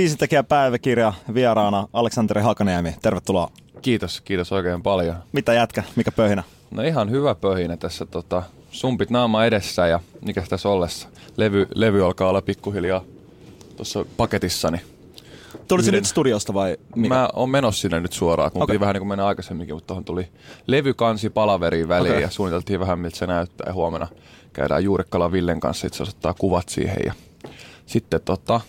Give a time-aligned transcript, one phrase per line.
[0.00, 2.94] Biisitekijä päiväkirja vieraana Aleksanteri Hakaniemi.
[3.02, 3.50] Tervetuloa.
[3.82, 5.16] Kiitos, kiitos oikein paljon.
[5.32, 6.42] Mitä jätkä, mikä pöhinä?
[6.70, 11.08] No ihan hyvä pöhinä tässä tota, sumpit naama edessä ja mikä tässä ollessa.
[11.36, 13.04] Levy, levy alkaa olla pikkuhiljaa
[13.76, 14.80] tuossa paketissani.
[15.68, 17.14] Tuli se nyt studiosta vai mikä?
[17.14, 18.50] Mä oon menossa sinne nyt suoraan.
[18.54, 18.74] Mun okay.
[18.74, 20.28] piti vähän niin kuin mennä aikaisemminkin, mutta tuohon tuli
[20.66, 22.22] levykansi palaveriin väliin okay.
[22.22, 23.64] ja suunniteltiin vähän miltä se näyttää.
[23.66, 24.08] Ja huomenna
[24.52, 27.02] käydään Juurikkala Villen kanssa itse asiassa ottaa kuvat siihen.
[27.06, 27.12] Ja
[27.86, 28.60] sitten tota,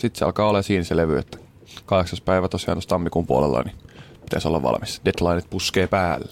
[0.00, 1.38] sit se alkaa olla siinä se levy, että
[1.86, 3.76] kahdeksas päivä tosiaan tuossa tammikuun puolella, niin
[4.20, 5.00] pitäisi olla valmis.
[5.04, 6.28] Deadlineit puskee päälle.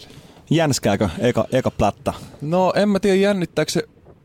[0.50, 2.12] Jänskääkö eka, eka plättä?
[2.40, 3.82] No en mä tiedä jännittääkö se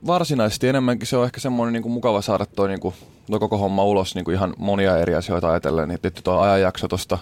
[0.08, 2.96] varsinaisesti enemmänkin se on ehkä semmoinen niin kuin mukava saada toi, niin kuin,
[3.32, 5.90] toi koko homma ulos niin kuin ihan monia eri asioita ajatellen.
[5.90, 7.18] Niin tietysti tuo ajanjakso tuosta,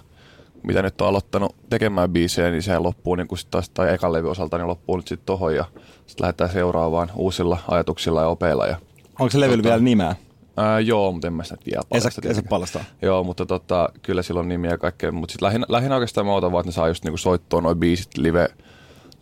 [0.63, 4.13] mitä nyt on aloittanut tekemään biisejä, niin se loppuu niin kuin sit taas, tai ekan
[4.13, 5.65] levy osalta, niin loppuu nyt sitten tohon ja
[6.07, 8.67] sitten lähdetään seuraavaan uusilla ajatuksilla ja opeilla.
[8.67, 8.75] Ja,
[9.19, 10.15] Onko se levyllä tota, vielä nimeä?
[10.57, 12.21] Ää, joo, mutta en mä sitä vielä paljasta.
[12.27, 12.83] Ei se paljastaa.
[13.01, 15.11] Joo, mutta tota, kyllä sillä on nimiä ja kaikkea.
[15.11, 17.77] Mutta sitten lähinnä, lähinnä oikeastaan mä otan vaan, että ne saa just niinku soittoa noin
[17.77, 18.47] biisit live,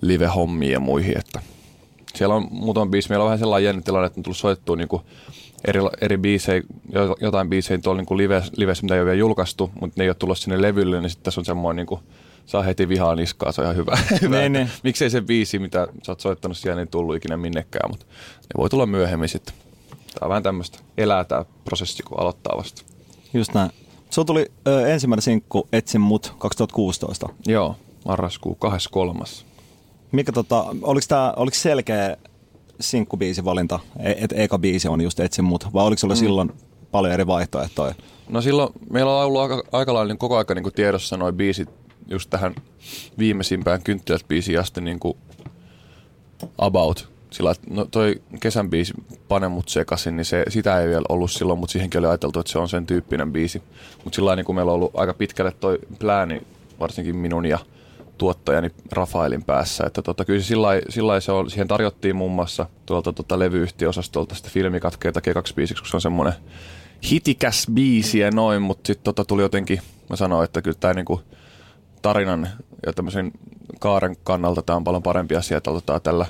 [0.01, 1.17] live-hommiin ja muihin.
[1.17, 1.41] Että
[2.15, 3.09] siellä on muutama biisi.
[3.09, 5.01] Meillä on vähän sellainen jännä tilanne, että on tullut soittua niinku
[5.67, 6.63] eri, eri biisejä,
[7.21, 10.15] jotain biisejä tuolla niinku live, livessä, mitä ei ole vielä julkaistu, mutta ne ei ole
[10.15, 11.99] tullut sinne levylle, niin sitten tässä on semmoinen niinku,
[12.45, 13.97] saa heti vihaa niskaa, se on ihan hyvä.
[14.29, 14.69] Ne, ne.
[14.83, 18.05] Miksei se biisi, mitä sä oot soittanut siellä, niin tullut ikinä minnekään, mutta
[18.41, 19.55] ne voi tulla myöhemmin sitten.
[20.13, 22.81] Tämä on vähän tämmöistä, elää tämä prosessi, kun aloittaa vasta.
[23.33, 23.71] Just näin.
[24.09, 27.29] Sulla tuli ö, ensimmäinen sinkku Etsin mut 2016.
[27.47, 27.75] Joo,
[28.05, 29.19] marraskuu 23.
[30.11, 32.17] Mikä tota, oliko, tää, oliko selkeä
[32.79, 36.19] sinkkubiisi valinta, että eka biisi on just Etsin mut, vai oliko sulla mm.
[36.19, 36.51] silloin
[36.91, 37.95] paljon eri vaihtoehtoja?
[38.29, 41.69] No silloin meillä on ollut aika, aika lailla niin koko aika niin tiedossa noin biisit
[42.07, 42.55] just tähän
[43.17, 45.17] viimeisimpään kynttilät biisiin asti niin kuin
[46.57, 48.93] about sillä no toi kesän biisi
[49.27, 52.51] Pane mut sekaisin, niin se, sitä ei vielä ollut silloin, mutta siihenkin oli ajateltu, että
[52.51, 53.63] se on sen tyyppinen biisi.
[54.03, 56.41] Mutta sillä niin kun meillä on ollut aika pitkälle toi plääni,
[56.79, 57.59] varsinkin minun ja
[58.17, 59.83] tuottajani Rafaelin päässä.
[59.87, 60.41] Että tota, kyllä
[60.89, 65.97] sillä se on, siihen tarjottiin muun muassa tuolta tota, levyyhtiöosastolta sitä filmikatkeita G2-biisiksi, koska se
[65.97, 66.33] on semmoinen
[67.11, 71.21] hitikäs biisi ja noin, mutta sitten tota, tuli jotenkin, mä sanoin, että kyllä tämä niinku
[72.01, 72.49] tarinan
[72.85, 73.31] ja tämmöisen
[73.79, 76.25] kaaren kannalta tämä on paljon parempi asia, että otetaan tällä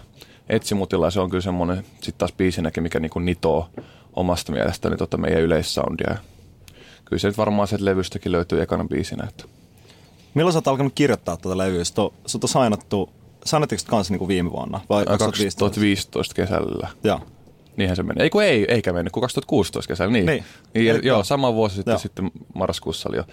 [0.50, 3.70] etsimutilla se on kyllä semmoinen sitten taas biisinäkin, mikä niinku nitoo
[4.14, 6.18] omasta mielestäni tota meidän yleissoundia.
[7.06, 9.28] Kyllä se nyt varmaan sieltä levystäkin löytyy ekana biisinä.
[9.30, 9.44] Että.
[10.34, 11.84] Milloin sä oot alkanut kirjoittaa tuota levyä?
[12.26, 13.10] Sut on sainattu,
[13.46, 14.80] sainatteko kanssa niinku viime vuonna?
[14.90, 15.66] Vai 2015?
[15.66, 16.88] 2015 kesällä.
[17.04, 17.22] Joo.
[17.78, 18.24] Niinhän se meni.
[18.24, 20.14] Ei kun ei, eikä mennyt, kun 2016 kesällä.
[20.14, 20.26] Niin.
[20.26, 20.44] niin.
[20.74, 22.00] niin ja, joo, sama vuosi sitten, joo.
[22.00, 23.24] sitten marraskuussa oli jo.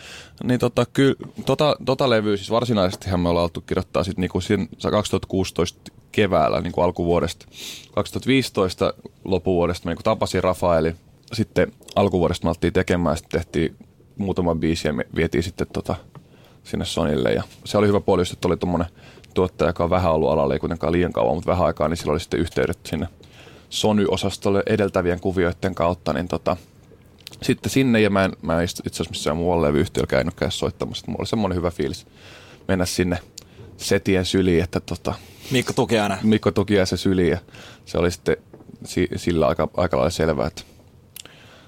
[0.45, 1.15] Niin tota, kyllä,
[1.47, 4.39] tota, tota levyä, siis varsinaisestihan me ollaan oltu kirjoittaa sitten niinku
[4.91, 7.47] 2016 keväällä niin kuin alkuvuodesta.
[7.95, 8.95] 2015
[9.25, 10.95] loppuvuodesta mä niin tapasin Rafaeli.
[11.33, 13.77] Sitten alkuvuodesta me alettiin tekemään ja sitten tehtiin
[14.19, 15.97] muutama biisi ja me vietiin sitten tota,
[16.65, 17.33] sinne Sonille.
[17.33, 18.89] Ja se oli hyvä puoli, että oli tuommoinen
[19.35, 22.13] tuottaja, joka on vähän ollut alalla, ei kuitenkaan liian kauan, mutta vähän aikaa, niin sillä
[22.13, 23.09] oli sitten yhteydet sinne
[23.71, 26.57] Sony-osastolle edeltävien kuvioiden kautta, niin tota,
[27.43, 31.21] sitten sinne, ja mä en, mä en itse asiassa missään muualla levyyhtiöllä käynytkään soittamassa, mulla
[31.21, 32.07] oli semmoinen hyvä fiilis
[32.69, 33.19] mennä sinne
[33.77, 35.15] setien syliin, että tota,
[35.51, 36.19] Mikko tuki aina.
[36.23, 37.39] Mikko tuki se syliin ja
[37.85, 38.37] se oli sitten
[38.85, 40.63] si- sillä aika, aika lailla selvää, että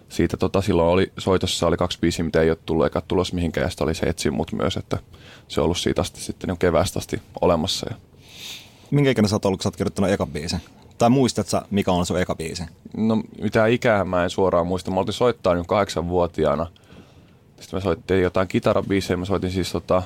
[0.08, 3.64] siitä tota, silloin oli, soitossa oli kaksi biisiä, mitä ei ole tullut eikä tulos mihinkään,
[3.64, 4.98] ja sitä oli se etsin mut myös, että
[5.48, 7.86] se on ollut siitä asti sitten niin keväästä asti olemassa.
[7.90, 7.96] Ja...
[8.90, 10.60] Minkä ikäinen sä oot ollut, kun sä oot kirjoittanut eka biisin?
[10.98, 12.62] Tai muistat sä, mikä on sun eka biisi?
[12.96, 14.90] No mitä ikää mä en suoraan muista.
[14.90, 16.66] Mä olin soittaa jo kahdeksanvuotiaana.
[17.60, 19.16] Sitten mä soittiin jotain kitarabiisejä.
[19.16, 20.02] Mä soitin siis tota,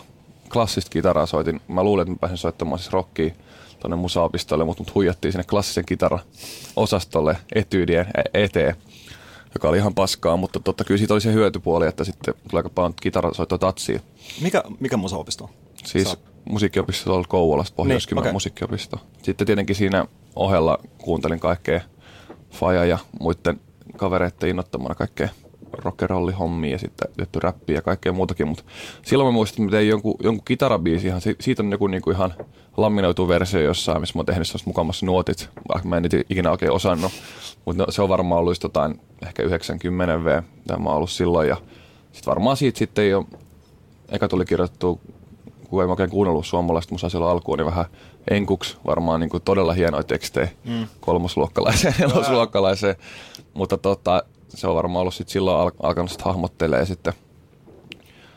[0.52, 1.60] klassista kitaraa soitin.
[1.68, 3.34] Mä luulin, että mä pääsin soittamaan siis rockia
[3.82, 8.76] tuonne musaopistolle, mutta mut huijattiin sinne klassisen kitara-osastolle etyydien e- eteen,
[9.54, 12.68] joka oli ihan paskaa, mutta totta kyllä siitä oli se hyötypuoli, että sitten tuli aika
[12.68, 14.00] paljon kitarasoittoa tatsiin.
[14.40, 15.50] Mikä, mikä musaopisto?
[15.84, 16.20] Siis Saat...
[16.44, 18.32] musiikkiopisto tuolla Kouvolassa, pohjois niin, okay.
[18.32, 18.96] musiikkiopisto.
[19.22, 20.06] Sitten tietenkin siinä
[20.36, 21.80] ohella kuuntelin kaikkea
[22.50, 23.60] Faja ja muiden
[23.96, 25.28] kavereiden innottamana kaikkea
[25.72, 28.64] rockerolli-hommia ja sitten tehty räppiä ja kaikkea muutakin, mutta
[29.02, 32.34] silloin mä muistin, että mä tein jonkun, jonkun kitarabiisi ihan, siitä on joku niinku ihan
[32.76, 36.50] lamminoitu versio jossain, missä mä oon tehnyt sellaista mukamassa nuotit, vaikka mä en niitä ikinä
[36.50, 37.12] oikein osannut,
[37.64, 41.48] mutta no, se on varmaan ollut jotain ehkä 90 V, mitä mä oon ollut silloin
[41.48, 41.56] ja
[42.12, 43.26] sitten varmaan siitä sitten jo,
[44.08, 45.00] eka tuli kirjoittu,
[45.68, 47.84] kun ei mä oikein kuunnellut suomalaista musaa silloin alkuun, niin vähän
[48.30, 50.86] enkuks varmaan niin kuin todella hienoja tekstejä mm.
[51.00, 52.96] kolmosluokkalaiseen, nelosluokkalaiseen,
[53.54, 54.22] mutta tota,
[54.56, 57.12] se on varmaan ollut sit silloin al- alkanut sit hahmottelee sitten.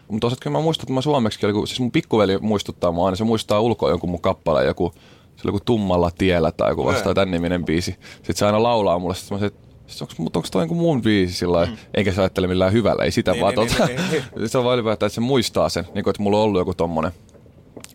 [0.08, 3.16] Mutta toisaalta kyllä mä muistan, että mä suomeksi, oli, siis mun pikkuveli muistuttaa mua aina,
[3.16, 4.94] se muistaa ulkoa jonkun mun kappaleen, joku,
[5.36, 7.92] se oli joku tummalla tiellä tai joku vastaan tämän niminen biisi.
[8.16, 11.34] Sitten se aina laulaa mulle, sitten mä että siis onko, onko toi joku mun biisi
[11.34, 11.78] sillä mm.
[11.94, 14.50] enkä se ajattele millään hyvällä, ei sitä niin, vaan niin, tota, niin, niin, niin.
[14.50, 16.74] se on vaan ylipäätään, että se muistaa sen, niin kuin, että mulla on ollut joku
[16.74, 17.12] tommonen,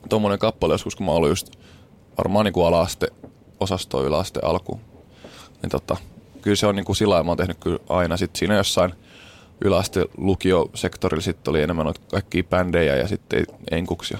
[0.08, 1.50] tommonen kappale joskus, kun mä olin just
[2.18, 3.08] varmaan niin kuin ala-aste,
[3.60, 4.80] osasto yläaste alkuun.
[5.62, 5.96] Niin tota,
[6.42, 8.94] kyllä se on niin kuin sillä mä oon tehnyt kyllä aina sit siinä jossain
[9.64, 14.18] yläaste lukiosektorilla sitten oli enemmän noita kaikkia bändejä ja sitten enkuksia.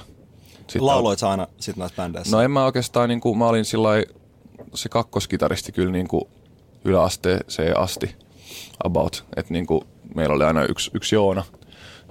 [0.57, 2.37] Sitten Lauloit sä aina sit näissä bändeissä?
[2.37, 3.89] No en mä oikeastaan, niin kuin, mä olin sillä
[4.75, 6.25] se kakkoskitaristi kyllä niin kuin
[6.85, 8.17] yläasteeseen asti
[8.85, 9.25] about.
[9.37, 9.85] Että niin kuin,
[10.15, 11.45] meillä oli aina yksi, yksi Joona,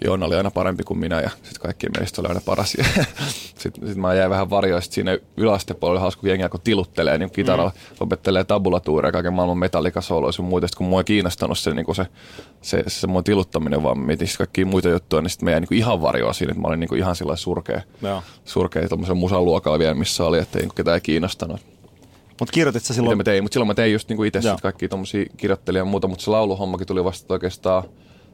[0.06, 2.72] Joona oli aina parempi kuin minä ja sitten kaikkien meistä oli aina paras.
[3.60, 7.32] sitten sit mä jäin vähän varjoa, sitten siinä yläastepuolella hauska, kun jengi alkoi tiluttelee niin
[7.32, 7.96] kitaralla, mm.
[8.00, 10.68] opettelee tabulatuuria kaiken maailman metallikasooloja sun muita.
[10.68, 12.06] Sitten kun mua ei kiinnostanut se, niin se,
[12.62, 15.80] se, se, se mun tiluttaminen, vaan mietin kaikkia muita juttuja, niin sitten mä jäin niin
[15.80, 18.24] ihan varjoa siinä, että mä olin niin ihan sillä surkea, Joo.
[18.46, 21.62] surkea musan luokalla vielä, missä oli, että ei niin ketään kiinnostanut.
[22.40, 23.18] Mutta kirjoitit sä silloin?
[23.18, 26.08] Mitä mä tein, mutta silloin mä tein just niin itse kaikki tommosia kirjoittelija ja muuta,
[26.08, 27.84] mutta se lauluhommakin tuli vasta oikeastaan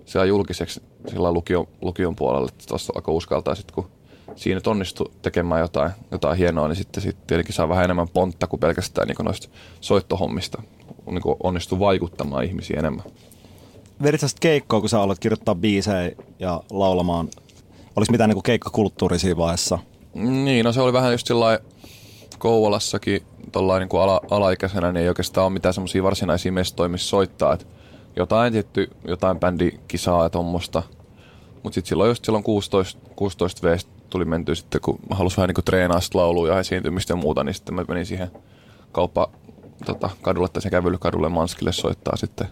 [0.05, 3.89] siellä julkiseksi sillä lukion, lukion puolella, että tuossa alkoi uskaltaa sitten, kun
[4.35, 8.59] siinä onnistui tekemään jotain, jotain hienoa, niin sitten, sitten tietenkin saa vähän enemmän pontta kuin
[8.59, 9.47] pelkästään niin kuin noista
[9.81, 10.61] soittohommista.
[11.05, 13.05] Niin kuin onnistuu vaikuttamaan ihmisiä enemmän.
[14.03, 17.29] Vedit sä keikkoa, kun sä aloit kirjoittaa biisejä ja laulamaan?
[17.95, 19.79] Oliko mitään niin kuin keikkakulttuuri siinä vaiheessa?
[20.13, 21.59] Niin, no se oli vähän just sillä
[22.37, 23.21] Kouvolassakin
[23.79, 27.53] niin ala, alaikäisenä, niin ei oikeastaan ole mitään semmoisia varsinaisia mestoja, missä soittaa.
[27.53, 27.65] Että
[28.15, 30.83] jotain tietty, jotain bändikisaa ja tuommoista.
[31.63, 33.77] Mutta sitten silloin just silloin 16, 16 v
[34.09, 37.43] tuli menty sitten, kun halusin vähän niin kuin treenaa sit lauluja ja esiintymistä ja muuta,
[37.43, 38.31] niin sitten mä menin siihen
[38.91, 39.31] kauppa
[39.85, 42.47] tota, kadulle tai sen kävelykadulle Manskille soittaa sitten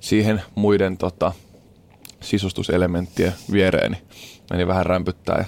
[0.00, 1.32] siihen muiden tota,
[2.20, 4.02] sisustuselementtien viereen, niin
[4.50, 5.44] meni vähän rämpyttää ja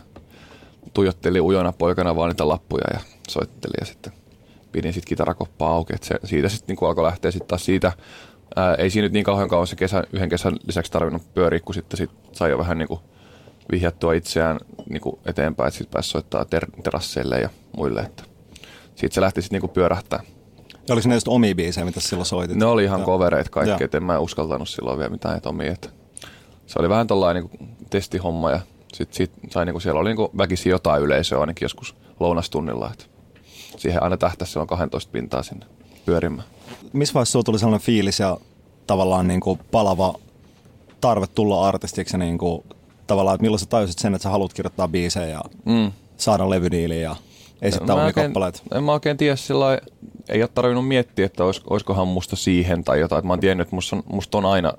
[0.94, 4.12] tuijotteli ujona poikana vaan niitä lappuja ja soitteli ja sitten
[4.72, 7.92] pidin sitten kitarakoppaa auki, että se, siitä sitten niin alkoi lähteä sitten taas siitä
[8.56, 11.74] Ää, ei siinä nyt niin kauhean kauan se kesä, yhden kesän lisäksi tarvinnut pyöriä, kun
[11.74, 13.00] sitten sit sai jo vähän niin kuin
[13.72, 18.00] vihjattua itseään niin kuin eteenpäin, että sitten pääsi soittaa ter- terasseille ja muille.
[18.00, 18.22] Että
[18.94, 20.20] siitä se lähti sitten niin pyörähtää.
[20.88, 22.56] Ja oliko ne just omia biisejä, mitä silloin soitit?
[22.56, 25.72] Ne oli ihan kovereita kaikki, että en mä uskaltanut silloin vielä mitään että omia.
[25.72, 25.88] Että
[26.66, 28.60] se oli vähän tällainen niin testihomma ja
[28.94, 32.90] sitten sit sai niin kuin siellä oli niin kuin väkisin jotain yleisöä ainakin joskus lounastunnilla.
[32.92, 33.04] Että
[33.76, 35.66] siihen aina tähtäisi silloin 12 pintaa sinne
[36.06, 36.48] pyörimään
[36.92, 38.38] missä vaiheessa sinulla tuli sellainen fiilis ja
[38.86, 40.14] tavallaan niin kuin palava
[41.00, 42.64] tarve tulla artistiksi ja niin kuin,
[43.06, 45.92] tavallaan, että milloin sä tajusit sen, että sä haluat kirjoittaa biisejä ja mm.
[46.16, 47.16] saada levydiiliä ja
[47.62, 48.62] esittää omia kappaleita?
[48.74, 49.78] En mä oikein tiedä sillä
[50.28, 53.18] ei ole tarvinnut miettiä, että olis, olisikohan musta siihen tai jotain.
[53.18, 54.72] Että mä oon tiennyt, että musta on, musta on aina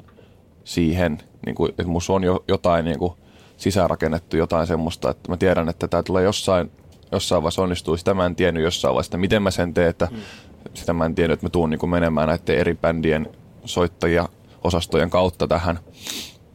[0.64, 3.14] siihen, niin kuin, että musta on jo, jotain niin kuin,
[3.58, 6.72] sisäänrakennettu jotain semmoista, että mä tiedän, että tämä tulee jossain,
[7.12, 7.98] jossain vaiheessa onnistuu.
[7.98, 10.18] Sitä mä en tiennyt jossain vaiheessa, että miten mä sen teen, että mm
[10.74, 13.28] sitä mä en tiedä, että mä tuun niin menemään näiden eri bändien
[13.66, 14.30] soittajia
[14.64, 15.80] osastojen kautta tähän.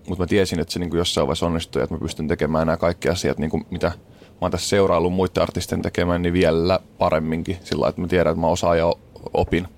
[0.09, 2.77] Mutta mä tiesin, että se niin kuin jossain vaiheessa onnistuu, että mä pystyn tekemään nämä
[2.77, 7.59] kaikki asiat, niin kuin mitä mä oon tässä seuraillut muiden artistien tekemään, niin vielä paremminkin
[7.65, 8.93] sillä että mä tiedän, että mä osaan ja
[9.35, 9.69] opin.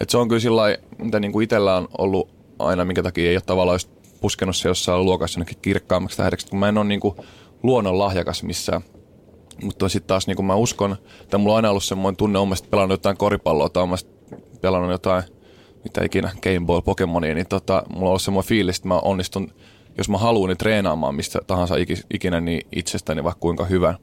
[0.00, 0.62] Et se on kyllä sillä
[0.98, 2.28] mitä niin kuin itsellä on ollut
[2.58, 3.80] aina, minkä takia ei ole tavallaan
[4.20, 7.16] puskenut se jossain luokassa jonnekin kirkkaammaksi tähdeksi, kun mä en ole niin kuin
[7.62, 8.82] luonnon lahjakas missään–
[9.62, 12.98] mutta sitten taas niin mä uskon, että mulla on aina ollut semmoinen tunne, on pelannut
[12.98, 13.98] jotain koripalloa tai on
[14.60, 15.22] pelannut jotain,
[15.84, 19.52] mitä ikinä, Game Boy, Pokemonia, niin tota, mulla on ollut semmoinen fiilis, että mä onnistun,
[19.98, 21.74] jos mä haluan, niin treenaamaan mistä tahansa
[22.14, 23.94] ikinä, niin itsestäni vaikka kuinka hyvä.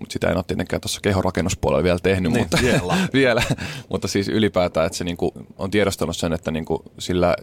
[0.00, 2.96] Mutta sitä en ole tietenkään tuossa kehorakennuspuolella vielä tehnyt, niin, mutta, vielä.
[3.12, 3.42] vielä.
[3.88, 7.36] mutta siis ylipäätään, että se niinku on tiedostanut sen, että niinku sillä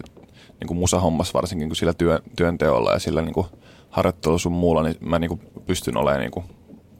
[0.59, 3.47] niinku musahommas varsinkin kuin sillä työn, työnteolla ja sillä niinku
[3.89, 6.43] harjoittelu sun muulla, niin mä niinku pystyn olemaan niinku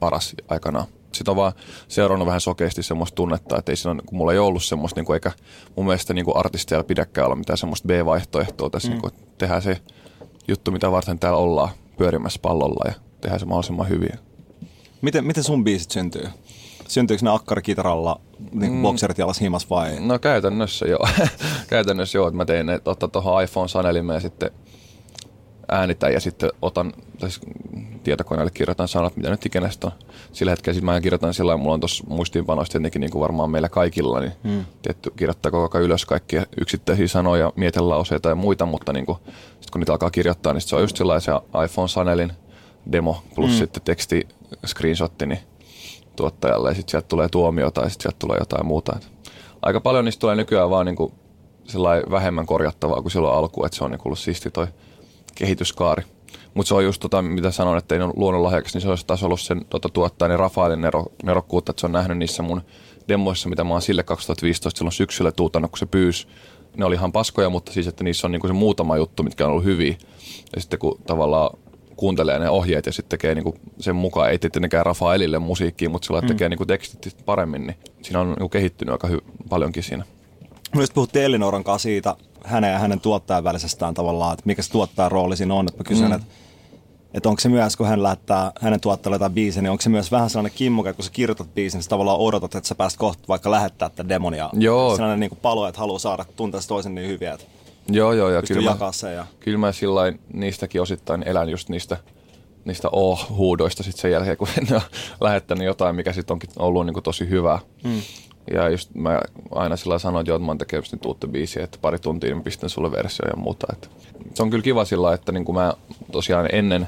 [0.04, 0.86] paras aikana.
[1.12, 1.52] Sitten on vaan
[1.88, 5.14] seurannut vähän sokeasti semmoista tunnetta, että ei siinä, kun mulla ei ollut semmoista, niin kuin,
[5.14, 5.32] eikä
[5.76, 8.92] mun mielestä niin kuin artisteilla pidäkään olla mitään semmoista B-vaihtoehtoa tässä, mm.
[8.92, 9.80] niin kuin, että tehdään se
[10.48, 11.68] juttu, mitä varten täällä ollaan
[11.98, 14.12] pyörimässä pallolla ja tehdään se mahdollisimman hyvin.
[15.02, 16.28] Miten, miten sun biisit syntyy?
[16.88, 18.20] Syntyykö ne akkarikitaralla,
[18.52, 18.82] niin mm.
[18.82, 20.00] bokserit jalas himas vai?
[20.00, 21.08] No käytännössä joo.
[21.68, 22.80] käytännössä joo, että mä tein ne
[23.12, 24.50] tuohon iPhone-sanelimeen sitten
[25.68, 27.40] äänitän ja sitten otan, tai siis
[28.04, 29.90] tietokoneelle kirjoitan sanat, mitä nyt ikinä on.
[30.32, 33.68] Sillä hetkellä sitten mä kirjoitan sillä mulla on tuossa muistiinpanoista tietenkin niin kuin varmaan meillä
[33.68, 34.64] kaikilla, niin hmm.
[34.82, 39.18] tietty kirjoittaa koko ajan ylös kaikkia yksittäisiä sanoja, mietelauseita ja muita, mutta niin kuin,
[39.60, 42.32] sit kun niitä alkaa kirjoittaa, niin se on just sellaisia iPhone Sanelin
[42.92, 43.58] demo plus hmm.
[43.58, 44.28] sitten teksti
[44.66, 45.40] screenshotti niin
[46.16, 48.96] tuottajalle ja sitten sieltä tulee tuomio tai sitten sieltä tulee jotain muuta.
[48.96, 49.10] Et
[49.62, 51.12] aika paljon niistä tulee nykyään vaan niin kuin
[52.10, 54.66] vähemmän korjattavaa kuin silloin alkuun, että se on niin ollut siisti toi
[55.34, 56.02] kehityskaari.
[56.54, 59.22] Mutta se on just tota, mitä sanoin, että ei ole luonnonlahjaksi, niin se olisi taas
[59.22, 62.62] ollut sen tota, tuottajani niin Rafaelin nero, nerokkuutta, että se on nähnyt niissä mun
[63.08, 66.26] demoissa, mitä mä oon sille 2015 silloin syksyllä tuutannut, kun se pyysi.
[66.76, 69.50] Ne oli ihan paskoja, mutta siis, että niissä on niinku se muutama juttu, mitkä on
[69.50, 69.96] ollut hyviä.
[70.54, 71.58] Ja sitten kun tavallaan
[71.96, 76.20] kuuntelee ne ohjeet ja sitten tekee niinku sen mukaan, ei tietenkään Rafaelille musiikkiin, mutta sillä
[76.20, 76.26] mm.
[76.26, 80.04] tekee niinku tekstit paremmin, niin siinä on niinku kehittynyt aika hy- paljonkin siinä.
[80.74, 85.12] Myös puhuttiin Elinoran kanssa siitä, hänen ja hänen tuottajan välisestään tavallaan, että mikä se tuottajan
[85.12, 85.66] rooli siinä on.
[85.68, 86.12] Että mä kysyn, mm.
[86.12, 86.26] että
[87.14, 90.12] että onko se myös, kun hän lähettää hänen tuottajalle jotain biisiä, niin onko se myös
[90.12, 93.22] vähän sellainen kimmoke, että kun sä kirjoitat biisin, niin tavallaan odotat, että sä pääst kohta
[93.28, 94.50] vaikka lähettää tätä demonia.
[94.52, 94.96] Joo.
[94.96, 97.46] Sellainen niin palo, että haluaa saada tuntea toisen niin hyviä, että
[97.88, 99.14] Joo, joo, ja kyllä jakaa sen.
[99.14, 99.26] Ja...
[99.40, 101.96] Kyllä mä sillain, niistäkin osittain elän just niistä,
[102.64, 104.82] niistä oh-huudoista sitten sen jälkeen, kun en ole
[105.20, 107.58] lähettänyt jotain, mikä sitten onkin ollut niin kuin tosi hyvää.
[107.82, 108.00] Hmm.
[108.52, 109.20] Ja just mä
[109.50, 112.34] aina sillä sanoin, että joo, että mä oon tekemässä nyt uutta biisiä, että pari tuntia
[112.34, 113.66] niin pistän sulle versio ja muuta.
[113.72, 113.88] Että
[114.34, 115.72] se on kyllä kiva sillä että niin kuin mä
[116.12, 116.86] tosiaan ennen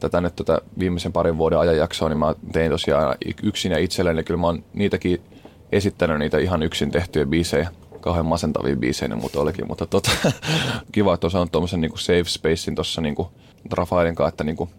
[0.00, 4.24] tätä nyt tätä viimeisen parin vuoden ajanjaksoa, niin mä tein tosiaan yksin ja itselleni.
[4.24, 5.22] Kyllä mä oon niitäkin
[5.72, 7.68] esittänyt niitä ihan yksin tehtyjä biisejä
[8.02, 10.10] kauhean masentavia biisejä ne mutta olikin, mutta tota,
[10.92, 13.14] kiva, että on saanut tuommoisen niin safe spacein tuossa niin
[13.72, 14.70] Rafaelin kanssa, että niin kuin,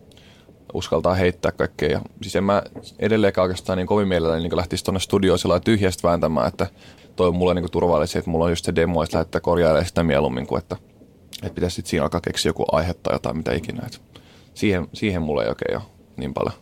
[0.74, 1.90] uskaltaa heittää kaikkea.
[1.90, 2.64] Ja siis en mä
[3.00, 6.68] edelleenkaan oikeastaan niin kovin mielelläni niin lähtisi tuonne studioon sillä tyhjästä vääntämään, että
[7.16, 10.04] toi on mulle niin turvallisia, että mulla on just se demo, että lähettää korjailemaan sitä
[10.04, 10.78] mieluummin kuin että,
[11.44, 13.84] että pitäisi sitten siinä alkaa keksiä joku aihe tai jotain mitä ikinä.
[13.86, 13.98] Että
[14.54, 15.84] siihen, siihen mulle ei oikein ole
[16.18, 16.54] niin paljon.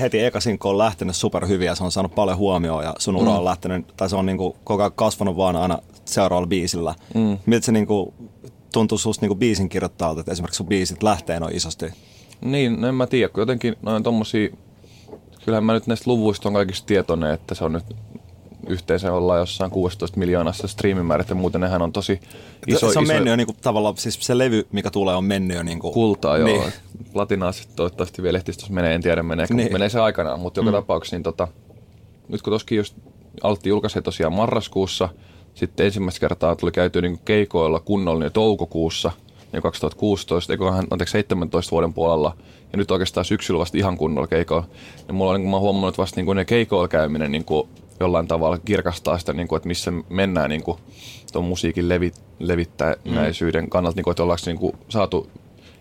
[0.00, 3.36] Heti eka sinkku on lähtenyt superhyviä se on saanut paljon huomioon ja sun ura mm.
[3.36, 6.94] on lähtenyt, tai se on niinku koko ajan kasvanut vaan aina seuraavalla biisillä.
[7.14, 7.38] Mm.
[7.46, 8.14] Miltä se niinku
[8.72, 11.86] tuntuu susta niinku biisin kirjoittaa, että esimerkiksi sun biisit lähtee noin isosti?
[12.42, 14.48] Niin, en mä tiedä, kun jotenkin noin tommosia,
[15.44, 17.84] kyllähän mä nyt näistä luvuista on kaikista tietoinen, että se on nyt
[18.68, 22.20] yhteensä ollaan jossain 16 miljoonassa striimimäärät ja muuten nehän on tosi
[22.66, 22.78] iso.
[22.78, 23.12] Se on iso...
[23.12, 25.92] mennyt jo niinku, tavallaan, siis se levy, mikä tulee, on mennyt jo niinku...
[25.92, 26.48] Kultaa, joo.
[26.48, 26.72] Niin.
[27.12, 29.72] Platinaa sitten toivottavasti vielä ehtistössä menee, en tiedä menee, niin.
[29.72, 30.74] menee se aikanaan, mutta joka mm.
[30.74, 31.48] tapauksessa niin tota,
[32.28, 32.96] nyt kun toskin just
[33.42, 35.08] Altti julkaisee tosiaan marraskuussa,
[35.54, 39.12] sitten ensimmäistä kertaa tuli käyty niin keikoilla kunnollinen toukokuussa–
[39.52, 42.36] niin 2016, eikö anteeksi 17 vuoden puolella,
[42.72, 44.68] ja nyt oikeastaan syksyllä vasta ihan kunnolla keikoilla.
[45.08, 47.44] Ja mulla on, niin kuin, mä huomannut, että vasta niin kuin ne keikoilla käyminen niin
[47.44, 47.68] kuin
[48.00, 50.78] jollain tavalla kirkastaa sitä, niin kuin, että missä mennään niin kuin,
[51.32, 53.70] tuon musiikin levi, levittäjäisyyden mm.
[53.70, 55.30] kannalta, niin kuin, että ollaanko niin kuin, saatu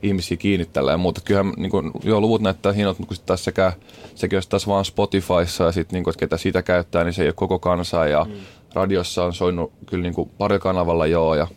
[0.03, 1.21] ihmisiä kiinni tällä ja muuta.
[1.21, 3.73] Kyllähän niin kuin, joo, luvut näyttää hienot, mutta kun sitten taas sekä,
[4.15, 7.21] sekin olisi taas vaan Spotifyssa ja sitten niin kuin, että ketä sitä käyttää, niin se
[7.21, 8.33] ei ole koko kansaa ja mm.
[8.73, 11.47] radiossa on soinut kyllä niin kuin, pari kanavalla joo ja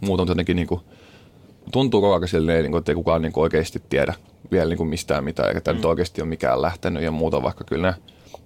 [0.00, 0.80] muuta, mutta jotenkin niin kuin,
[1.72, 4.14] tuntuu koko ajan silleen, niin kuin, että ei kukaan niin kuin oikeasti tiedä
[4.50, 5.76] vielä niin kuin mistään mitään, eikä tämä mm.
[5.76, 7.94] nyt oikeasti ole mikään lähtenyt ja muuta, vaikka kyllä ne,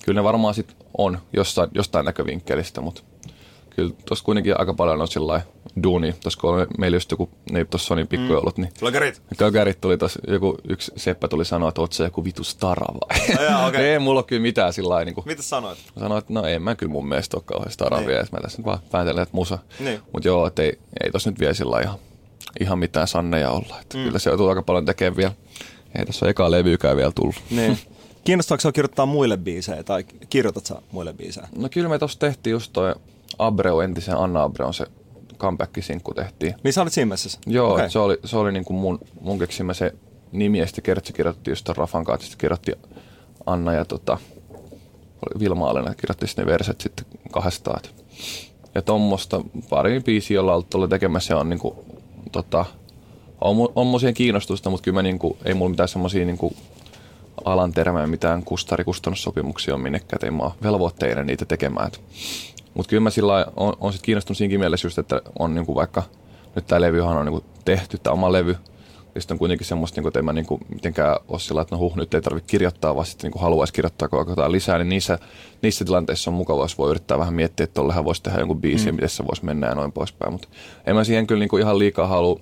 [0.04, 3.02] kyllä ne varmaan sit on jostain, jostain näkövinkkelistä, mutta
[3.76, 5.40] kyllä tuossa kuitenkin aika paljon on sillä
[5.82, 6.14] duuni.
[6.22, 8.72] Tuossa kun meillä just joku, ne tuossa Sonin pikkujoulut, niin...
[8.78, 9.22] Klökärit.
[9.38, 13.36] Klökärit tuli tuossa, joku yksi seppä tuli sanoa, että oot se joku vitu stara vai?
[13.36, 13.84] No, jaa, okay.
[13.86, 15.04] ei mulla ole kyllä mitään sillä lailla.
[15.04, 15.78] Niin Mitä sanoit?
[15.96, 18.06] Mä sanoin, että no ei mä kyllä mun mielestä ole kauhean stara niin.
[18.06, 19.58] vielä, mä tässä nyt vaan päätelen, että musa.
[19.80, 20.00] Niin.
[20.12, 21.98] Mutta joo, että ei, ei tossa nyt vielä sillä ihan
[22.60, 23.80] ihan mitään sanneja olla.
[23.80, 24.04] Että mm.
[24.04, 25.32] Kyllä se joutuu aika paljon tekemään vielä.
[25.98, 27.34] Ei tässä ole eka levyykään vielä tullut.
[27.50, 27.78] Niin.
[28.24, 31.48] Kiinnostaako sinua kirjoittaa muille biisejä tai kirjoitat sä muille biisejä?
[31.56, 32.94] No kyllä me tuossa tehtiin just toi
[33.38, 34.86] Abreu, entisen Anna Abreu, se
[35.38, 36.54] comeback-sinkku tehtiin.
[36.62, 37.38] Niin sä olit siinä messissä?
[37.46, 37.90] Joo, okay.
[37.90, 39.92] se oli, se oli niin kuin mun, mun keksimä se
[40.32, 42.72] nimi ja sitten Kertsi kirjoitti just Rafan kanssa, sitten kirjoitti
[43.46, 44.18] Anna ja tota,
[45.38, 47.80] Vilma Alena kirjoitti ne verset sitten kahdestaan.
[48.74, 51.74] Ja tuommoista pari biisiä, jolla ollaan tekemässä on niin kuin
[52.32, 52.64] tota,
[53.40, 56.56] on, on mun kiinnostusta, mutta kyllä mä niinku, ei mulla mitään semmoisia niinku
[57.44, 61.90] alan termejä, mitään kustari-kustannussopimuksia on minnekään, ei mä oon velvoitteinen niitä tekemään.
[62.74, 66.02] Mutta kyllä mä sillä on, on sit kiinnostunut siinäkin mielessä just, että on niinku vaikka,
[66.54, 68.56] nyt tämä levyhän on niinku tehty, tämä oma levy,
[69.16, 71.78] ja sitten on kuitenkin semmoista, niinku, että en mä niinku mitenkään ole sillä, että no
[71.78, 75.18] huh, nyt ei tarvitse kirjoittaa, vaan sitten niinku haluaisi kirjoittaa koko ajan lisää, niin niissä,
[75.62, 78.88] niissä tilanteissa on mukava, jos voi yrittää vähän miettiä, että tollehan voisi tehdä jonkun biisin,
[78.88, 78.94] mm.
[78.94, 80.32] miten se voisi mennä ja noin poispäin.
[80.32, 80.48] Mutta
[80.86, 82.40] en mä siihen kyllä niinku ihan liikaa halua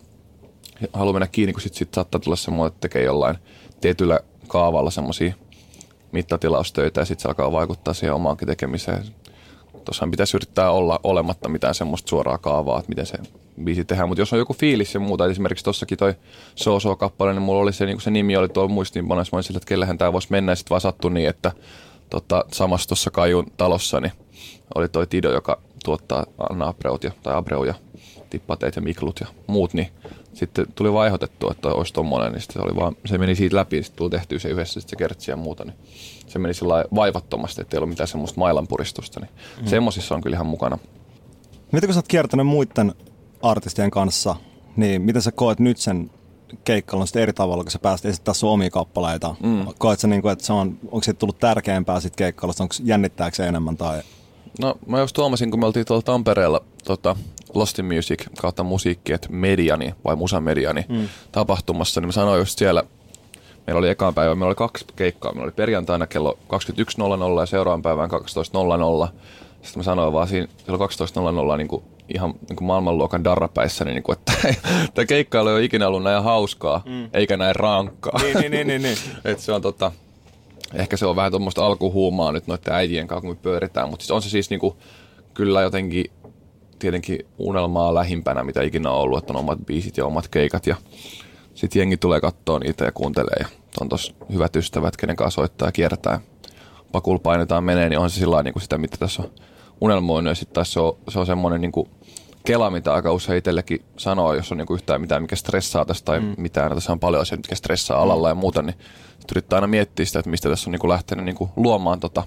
[0.92, 3.36] halu mennä kiinni, kun sitten sit saattaa tulla semmoinen, että tekee jollain
[3.80, 5.34] tietyllä kaavalla semmoisia
[6.12, 9.04] mittatilaustöitä ja sitten se alkaa vaikuttaa siihen omaankin tekemiseen.
[9.84, 13.18] Tuossahan pitäisi yrittää olla olematta mitään semmoista suoraa kaavaa, että miten se
[13.64, 14.08] biisi tehdään.
[14.08, 16.14] Mutta jos on joku fiilis ja muuta, esimerkiksi tuossakin toi
[16.54, 19.68] So kappale, niin mulla oli se, niin se nimi oli tuolla muistiinpanoissa, mä sille, että
[19.68, 21.52] kellähän tämä voisi mennä, ja sitten vaan sattui niin, että
[22.10, 24.12] tota, samassa tuossa Kajun talossa niin
[24.74, 27.74] oli toi Tido, joka tuottaa Anna Abreut ja, tai Abreu ja
[28.34, 29.88] Tippateet ja Miklut ja muut, niin
[30.32, 33.98] sitten tuli vaihotettua, että olisi tommonen, niin se, oli vaan, se meni siitä läpi, sitten
[33.98, 35.76] tuli tehtyä se yhdessä se kertsi ja muuta, niin
[36.26, 39.66] se meni sillä vaivattomasti, että ei ollut mitään semmoista mailanpuristusta, niin mm.
[39.66, 40.78] semmoisissa on kyllä ihan mukana.
[41.72, 42.94] Miten kun sä oot kiertänyt muiden
[43.42, 44.36] artistien kanssa,
[44.76, 46.10] niin miten sä koet nyt sen
[46.64, 49.34] keikkailun sitten eri tavalla, kun sä pääsit esittämään sun omia kappaleita?
[49.42, 49.66] Mm.
[49.78, 53.36] Koet sä, niin kuin, että se on, onko se tullut tärkeämpää sit keikkailusta, onko jännittääkö
[53.36, 54.02] se enemmän tai
[54.60, 57.16] No mä just huomasin, kun me oltiin tuolla Tampereella tota,
[57.56, 61.08] Lost in Music kautta musiikki, että mediani vai musamediani mm.
[61.32, 62.82] tapahtumassa, niin mä sanoin just siellä,
[63.66, 67.82] meillä oli ekaan päivä, meillä oli kaksi keikkaa, meillä oli perjantaina kello 21.00 ja seuraavan
[67.82, 69.08] päivän 12.00.
[69.62, 70.86] Sitten mä sanoin vaan siinä kello
[71.52, 74.32] 12.00 niin kuin ihan niin kuin maailmanluokan darrapäissä, niin kuin, että
[74.94, 77.08] tämä keikkailu ei ole ikinä ollut näin hauskaa, mm.
[77.12, 78.20] eikä näin rankkaa.
[78.22, 78.82] Niin, niin, niin, niin.
[78.82, 78.98] niin.
[79.24, 79.92] Et se on tota,
[80.74, 84.10] ehkä se on vähän tuommoista alkuhuumaa nyt noiden äijien kanssa, kun me pyöritään, mutta siis
[84.10, 84.76] on se siis niinku,
[85.34, 86.10] kyllä jotenkin
[86.78, 90.76] tietenkin unelmaa lähimpänä, mitä ikinä on ollut, että on omat biisit ja omat keikat ja
[91.54, 93.46] sitten jengi tulee katsoa niitä ja kuuntelee ja
[93.80, 96.20] on tos hyvät ystävät, kenen kanssa soittaa ja kiertää.
[96.92, 99.30] Pakul painetaan menee, niin on se sillä niin sitä, mitä tässä on
[99.80, 101.88] unelmoinut ja sitten se on, se on semmoinen niin kuin
[102.44, 106.04] kela, mitä aika usein itsellekin sanoo, jos on niin kuin yhtään mitään, mikä stressaa tästä
[106.04, 106.34] tai mm.
[106.38, 106.74] mitään.
[106.74, 108.30] Tässä on paljon asioita, mitkä stressaa alalla mm.
[108.30, 108.76] ja muuta, niin
[109.32, 112.22] yrittää aina miettiä sitä, että mistä tässä on niin kuin lähtenyt niin kuin luomaan tota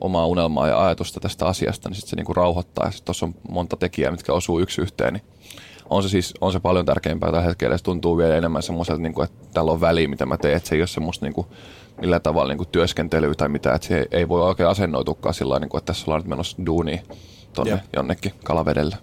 [0.00, 2.86] omaa unelmaa ja ajatusta tästä asiasta, niin sitten se niin kuin rauhoittaa.
[2.86, 5.22] Ja tuossa on monta tekijää, mitkä osuu yksi yhteen, niin
[5.90, 7.78] on se siis on se paljon tärkeämpää tällä hetkellä.
[7.78, 10.56] Se tuntuu vielä enemmän semmoiselta, niin kuin, että täällä on väli, mitä mä teen.
[10.56, 11.46] Että se ei ole semmoista niin kuin,
[12.00, 13.74] millään tavalla niin kuin työskentelyä tai mitä.
[13.74, 17.00] Että se ei voi oikein asennoitukaan sillä niin kuin, että tässä ollaan nyt menossa duuniin
[17.52, 17.80] tonne Jep.
[17.96, 18.96] jonnekin kalavedelle.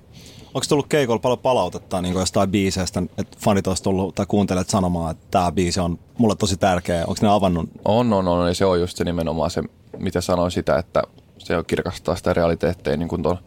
[0.48, 5.12] Onko tullut keikolla paljon palautetta niin jostain biiseistä, että fanit olisi tullut tai kuuntelet sanomaan,
[5.12, 7.00] että tämä biisi on mulle tosi tärkeä.
[7.00, 7.70] Onko ne avannut?
[7.86, 8.48] On, on, on.
[8.48, 9.64] Ja se on just se nimenomaan se,
[9.98, 11.04] mitä sanoin sitä, että
[11.38, 13.38] se on kirkastaa sitä realiteetteja niin tuon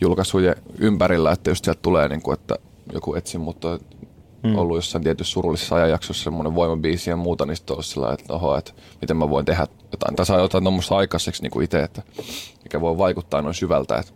[0.00, 2.58] julkaisujen ympärillä, että just sieltä tulee, niin kuin, että
[2.92, 3.78] joku etsin, mutta
[4.42, 4.58] hmm.
[4.58, 8.72] ollut jossain tietyssä surullisessa ajanjaksossa semmoinen voimabiisi ja muuta, niin sitten sillä että oho, että
[9.00, 12.02] miten mä voin tehdä jotain, tai saa jotain tuommoista aikaiseksi niin kuin itse, että
[12.62, 14.12] mikä voi vaikuttaa noin syvältä, että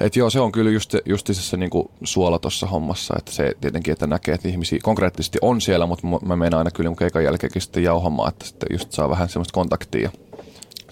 [0.00, 3.92] et joo, se on kyllä just, just se niinku suola tuossa hommassa, että se tietenkin,
[3.92, 7.82] että näkee, että ihmisiä konkreettisesti on siellä, mutta mä menen aina kyllä keikan jälkeenkin sitten
[7.82, 10.10] jauhamaan, että sitten just saa vähän semmoista kontaktia.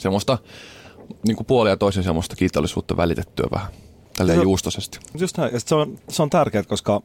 [0.01, 0.39] Semmoista
[1.27, 3.69] niin kuin puolia toisen semmoista kiitollisuutta välitettyä vähän
[4.17, 4.99] tälleen se, juustosesti.
[5.19, 7.03] Just näin, ja se on, se on tärkeää, koska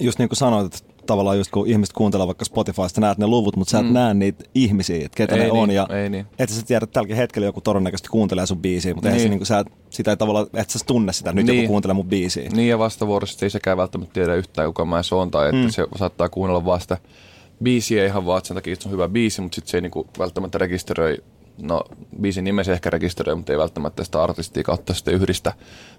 [0.00, 3.56] just niin kuin sanoit, että tavallaan just kun ihmiset kuuntelee vaikka Spotifysta, näet ne luvut,
[3.56, 3.92] mutta sä et mm.
[3.92, 5.70] näe niitä ihmisiä, että ketä ei ne niin, on.
[5.70, 6.26] Ja ei niin.
[6.38, 9.20] että sä tiedä, että tälläkin hetkellä joku todennäköisesti kuuntelee sun biisiä, mutta niin.
[9.20, 11.56] se, niin kuin, sä, sitä ei tavallaan, että sä tunne sitä, nyt niin.
[11.56, 12.48] joku kuuntelee mun biisiä.
[12.52, 15.70] Niin ja vastavuoroisesti ei sekään välttämättä tiedä yhtään, kuka mä se on, tai että mm.
[15.70, 16.98] se saattaa kuunnella vaan sitä
[17.62, 19.90] biisiä ihan vaan sen takia, että se on hyvä biisi, mutta sitten se ei niin
[19.90, 21.18] kuin välttämättä rekisteröi
[21.62, 21.84] no
[22.20, 25.52] biisin nimesi ehkä rekisteröi, mutta ei välttämättä sitä artistia kautta sitten yhdistä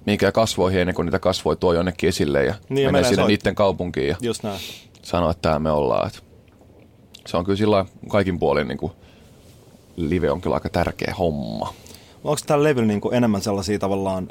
[0.05, 4.07] mihinkään kasvoihin ennen kuin niitä kasvoi tuo jonnekin esille ja niin, menee sinne niiden kaupunkiin
[4.07, 4.59] ja Just näin.
[5.01, 6.07] sanoo, että täällä me ollaan.
[6.07, 6.19] Että
[7.27, 8.91] se on kyllä sillä kaikin puolin niin kuin
[9.95, 11.73] live on kyllä aika tärkeä homma.
[12.23, 14.27] Onko tällä levyllä niin kuin enemmän sellaisia tavallaan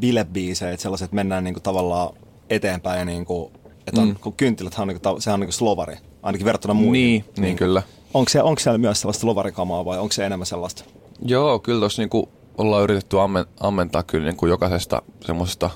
[0.00, 2.14] bilebiisejä, että sellaiset, mennään niin kuin tavallaan
[2.50, 3.52] eteenpäin ja niin kuin,
[3.86, 4.16] että on, mm.
[4.16, 6.92] kun kynttiläthän on, niin kuin, sehän on niin kuin slovari, ainakin verrattuna muihin.
[6.92, 7.82] Niin, niin, niin kyllä.
[8.14, 10.84] Onko, se, onko siellä myös sellaista lovarikamaa vai onko se enemmän sellaista?
[11.26, 15.70] Joo, kyllä tuossa niinku ollaan yritetty ammen, ammentaa kyllä niinku jokaisesta semmoisesta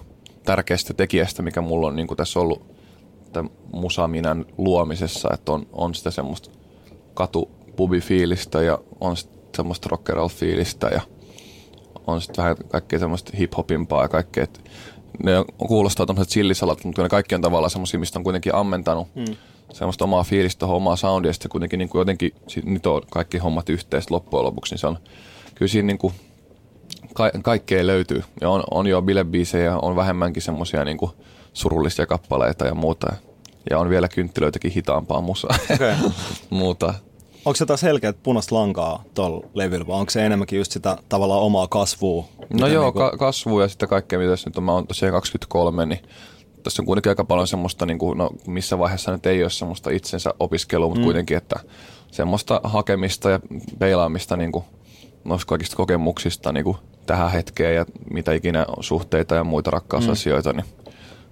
[0.44, 2.62] tärkeästä tekijästä, mikä mulla on niinku tässä ollut
[3.33, 6.51] tämän musaminän luomisessa, että on, on sitä semmoista
[7.14, 9.16] katupubifiilistä ja on
[9.57, 11.01] semmoista rock fiilistä ja
[12.07, 14.46] on sitten vähän kaikkea semmoista hip-hopimpaa ja kaikkea,
[15.22, 19.37] ne kuulostaa tämmöiset chillisalat, mutta ne kaikki on tavallaan semmoisia, mistä on kuitenkin ammentanut mm
[19.72, 22.33] semmoista omaa fiilistä, omaa soundia, ja sitten kuitenkin niin kuin jotenkin
[22.64, 24.98] nyt on kaikki hommat yhteistä loppujen lopuksi, niin se on
[25.55, 26.14] kyllä siinä niin kuin
[27.14, 28.22] ka- kaikkea löytyy.
[28.40, 31.11] Ja on, on jo bilebiisejä, on vähemmänkin semmoisia niin kuin
[31.52, 33.12] surullisia kappaleita ja muuta.
[33.70, 35.57] Ja on vielä kynttilöitäkin hitaampaa musaa.
[35.74, 35.94] Okay.
[36.50, 36.94] muuta.
[37.44, 41.40] Onko se taas selkeät punaista lankaa tuolla levyllä, vai onko se enemmänkin just sitä tavallaan
[41.40, 42.24] omaa kasvua?
[42.61, 43.11] No joo, niin kuin...
[43.11, 44.64] ka- kasvua ja sitten kaikkea, mitä nyt on.
[44.64, 46.00] Mä oon tosiaan 23, niin
[46.66, 49.90] tässä on kuitenkin aika paljon semmoista, niin kuin, no missä vaiheessa nyt ei ole semmoista
[49.90, 51.05] itsensä opiskelua, mutta mm.
[51.05, 51.61] kuitenkin, että
[52.11, 53.40] semmoista hakemista ja
[53.79, 54.64] peilaamista niin kuin,
[55.24, 56.76] noista kaikista kokemuksista niin kuin
[57.07, 60.57] tähän hetkeen ja mitä ikinä suhteita ja muita rakkausasioita, mm.
[60.57, 60.66] niin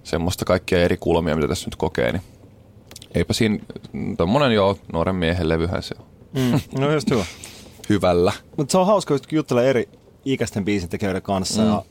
[0.03, 2.21] semmoista kaikkia eri kulmia, mitä tässä nyt kokee, niin
[3.15, 3.59] eipä siinä,
[4.17, 6.05] tommonen joo, nuoren miehen levyhän se on.
[6.33, 6.79] Mm.
[6.79, 7.25] No just hyvä.
[7.89, 8.33] Hyvällä.
[8.57, 9.89] Mutta se on hauska, kun juttelee eri
[10.25, 11.67] ikäisten biisintekijöiden kanssa mm.
[11.67, 11.83] ja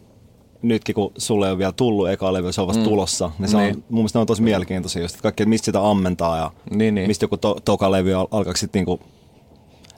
[0.68, 2.88] nytkin kun sulle ei ole vielä tullut eka levy, se on vasta mm.
[2.88, 3.76] tulossa, niin se niin.
[3.76, 6.94] on, mun mielestä on tosi mielenkiintoisia just, että kaikki, että mistä sitä ammentaa ja Niin,
[6.94, 7.06] niin.
[7.06, 9.00] mistä joku to, toka levy al- alkaa sitten niinku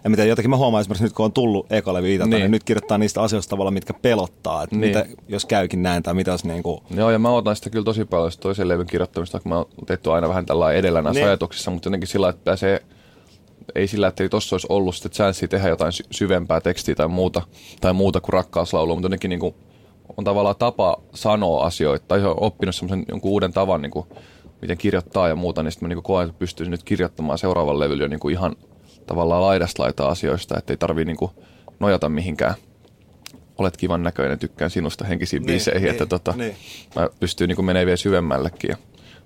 [0.05, 2.31] en mä tiedä, jotenkin mä huomaan esimerkiksi nyt, kun on tullut eka levy itseltä, niin.
[2.31, 2.40] Niin.
[2.42, 4.62] niin nyt kirjoittaa niistä asioista tavalla, mitkä pelottaa.
[4.62, 4.88] Että Niin.
[4.88, 6.83] mitä, jos käykin näin tai mitä jos niinku...
[6.96, 9.66] Joo, ja mä otan sitä kyllä tosi paljon sitä toisen levyn kirjoittamista, kun mä oon
[9.87, 11.26] tehty aina vähän tällä edellä näissä Niin.
[11.29, 12.83] ajatuksissa, mutta jotenkin sillä, että pääsee
[13.74, 17.09] ei sillä, että ei tossa olisi ollut sitten chanssiä tehdä jotain sy- syvempää tekstiä tai
[17.09, 17.42] muuta,
[17.81, 19.55] tai muuta kuin rakkauslaulua, mutta jotenkin niin kuin
[20.16, 24.06] on tavallaan tapa sanoa asioita, tai on oppinut semmoisen jonkun uuden tavan, niin kuin,
[24.62, 28.04] miten kirjoittaa ja muuta, niin sitten mä niin koen, että pystyisin nyt kirjoittamaan seuraavan levyllä
[28.04, 28.56] jo niin kuin ihan
[29.06, 31.30] tavallaan laidasta laitaa asioista, että ei tarvii niin kuin
[31.80, 32.54] nojata mihinkään.
[33.58, 36.56] Olet kivan näköinen, tykkään sinusta henkisiin Niin, biiseihin, niin, että tota, niin.
[36.96, 38.76] mä pystyn niin menemään vielä syvemmällekin ja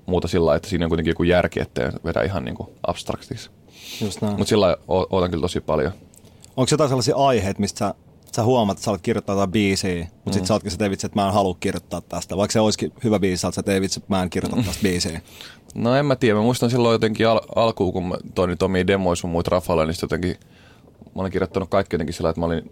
[0.06, 3.50] muuta sillä lailla, että siinä on kuitenkin joku järki, ettei vedä ihan niin abstraktiksi.
[4.00, 4.36] Just näin.
[4.36, 5.92] Mutta sillä lailla o- ootan kyllä tosi paljon.
[6.56, 7.94] Onko jotain sellaisia aiheita, mistä sä,
[8.36, 10.32] sä huomaat, että sä haluat kirjoittaa jotain biisiä, mutta mm.
[10.32, 12.36] sit sä ootkin, vitsi, että mä en halua kirjoittaa tästä.
[12.36, 15.20] Vaikka se olisikin hyvä biisi, sä että ei vitsi, että mä en kirjoita tästä biisiä.
[15.74, 18.86] No en mä tiedä, mä muistan silloin jotenkin al- alkuun, kun mä toin niitä omia
[18.86, 20.36] demoja sun muut Rafalle, niin jotenkin
[21.14, 22.64] mä olin kirjoittanut kaikki jotenkin sillä, että mä olin,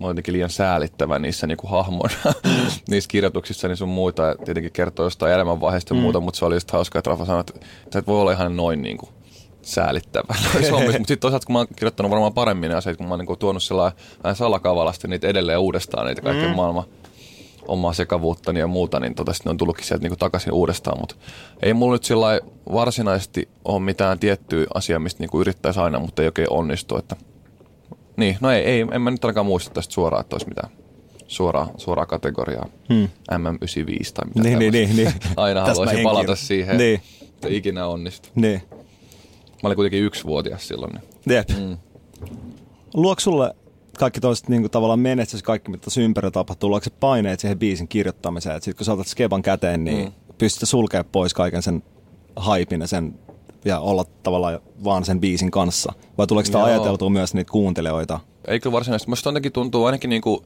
[0.00, 2.14] mä olin jotenkin liian säälittävä niissä niinku hahmoina,
[2.90, 6.56] niissä kirjoituksissa niin sun muita, ja tietenkin kertoo jostain elämänvaiheesta ja muuta, mutta se oli
[6.56, 7.60] just hauskaa, että Rafa sanoi, että
[7.92, 9.08] sä et voi olla ihan noin niinku
[9.64, 10.98] säälittävä noissa hommissa.
[10.98, 13.36] Mutta sitten toisaalta, kun mä oon kirjoittanut varmaan paremmin ne asiat, kun mä oon niinku
[13.36, 13.92] tuonut sillä
[14.24, 16.54] vähän salakavalasti niitä edelleen uudestaan, niitä kaikkea mm.
[16.54, 16.84] maailman
[17.68, 21.00] omaa sekavuuttani ja muuta, niin tota, ne on tullutkin sieltä niinku takaisin uudestaan.
[21.00, 21.14] Mutta
[21.62, 22.40] ei mulla nyt sillä
[22.72, 26.96] varsinaisesti ole mitään tiettyä asiaa, mistä niinku yrittäisi aina, mutta ei oikein onnistu.
[26.96, 27.16] Että...
[28.16, 30.70] Niin, no ei, ei, en mä nyt ainakaan muista tästä suoraan, että olisi mitään
[31.26, 32.66] suoraa, suoraa kategoriaa.
[32.88, 33.08] Hmm.
[33.32, 35.12] MM95 tai mitä Niin, niin, niin, niin.
[35.36, 37.00] Aina haluaisin palata siihen, Niin.
[37.22, 38.28] että ikinä onnistu.
[38.34, 38.62] Niin.
[39.64, 40.92] Mä olin kuitenkin yksivuotias silloin.
[40.92, 41.36] Niin.
[41.36, 41.48] Jep.
[41.48, 41.76] Mm.
[42.94, 43.54] Luoko sulle
[43.98, 47.88] kaikki toiset niin tavallaan menestys, kaikki mitä tässä ympärillä tapahtuu, luoko se paineet siihen biisin
[47.88, 50.12] kirjoittamiseen, että sit kun sä otat skeban käteen, niin mm.
[50.38, 51.82] pystyt sulkemaan pois kaiken sen
[52.36, 53.18] haipin ja sen
[53.64, 55.92] ja olla tavallaan vaan sen biisin kanssa?
[56.18, 56.66] Vai tuleeko sitä Joo.
[56.66, 58.20] ajateltua myös niitä kuuntelijoita?
[58.48, 59.10] Ei kyllä varsinaisesti.
[59.10, 60.44] Musta jotenkin tuntuu ainakin niinku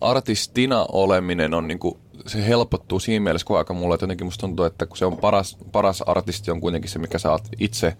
[0.00, 4.64] artistina oleminen on niinku, se helpottuu siinä mielessä koko ajan mulle, että jotenkin musta tuntuu,
[4.64, 7.96] että kun se on paras, paras artisti on kuitenkin se, mikä sä oot itse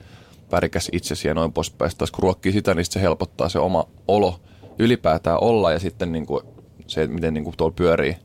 [0.54, 1.90] värikäs itsesi ja noin poispäin.
[1.90, 4.40] Sitten taas kun ruokkii sitä, niin sit se helpottaa se oma olo
[4.78, 6.42] ylipäätään olla ja sitten niinku
[6.86, 8.16] se, että miten niinku tuolla pyörii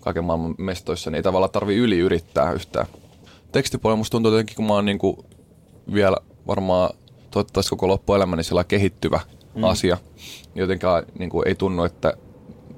[0.00, 2.86] kaiken maailman mestoissa, niin ei tavallaan tarvi yli yrittää yhtään.
[3.52, 5.24] Tekstipuolella musta tuntuu jotenkin, kun mä oon niinku
[5.94, 6.90] vielä varmaan
[7.30, 9.20] toivottavasti koko loppuelämäni sillä kehittyvä
[9.54, 9.64] mm.
[9.64, 9.96] asia.
[10.54, 12.14] Jotenkaan niin kuin, ei tunnu, että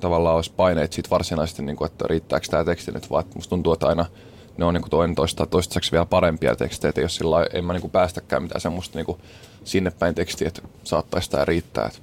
[0.00, 3.72] tavallaan olisi paineet siitä varsinaisesti, niin kuin, että riittääkö tämä teksti nyt, vaan musta tuntuu,
[3.72, 4.06] että aina
[4.56, 7.64] ne on niin kuin toinen toista toistaiseksi vielä parempia tekstejä, että jos sillä lailla en
[7.64, 9.18] mä niin kuin päästäkään mitään semmoista niin kuin
[9.64, 11.86] sinne päin tekstiä, että saattaisi tämä riittää.
[11.86, 11.98] Että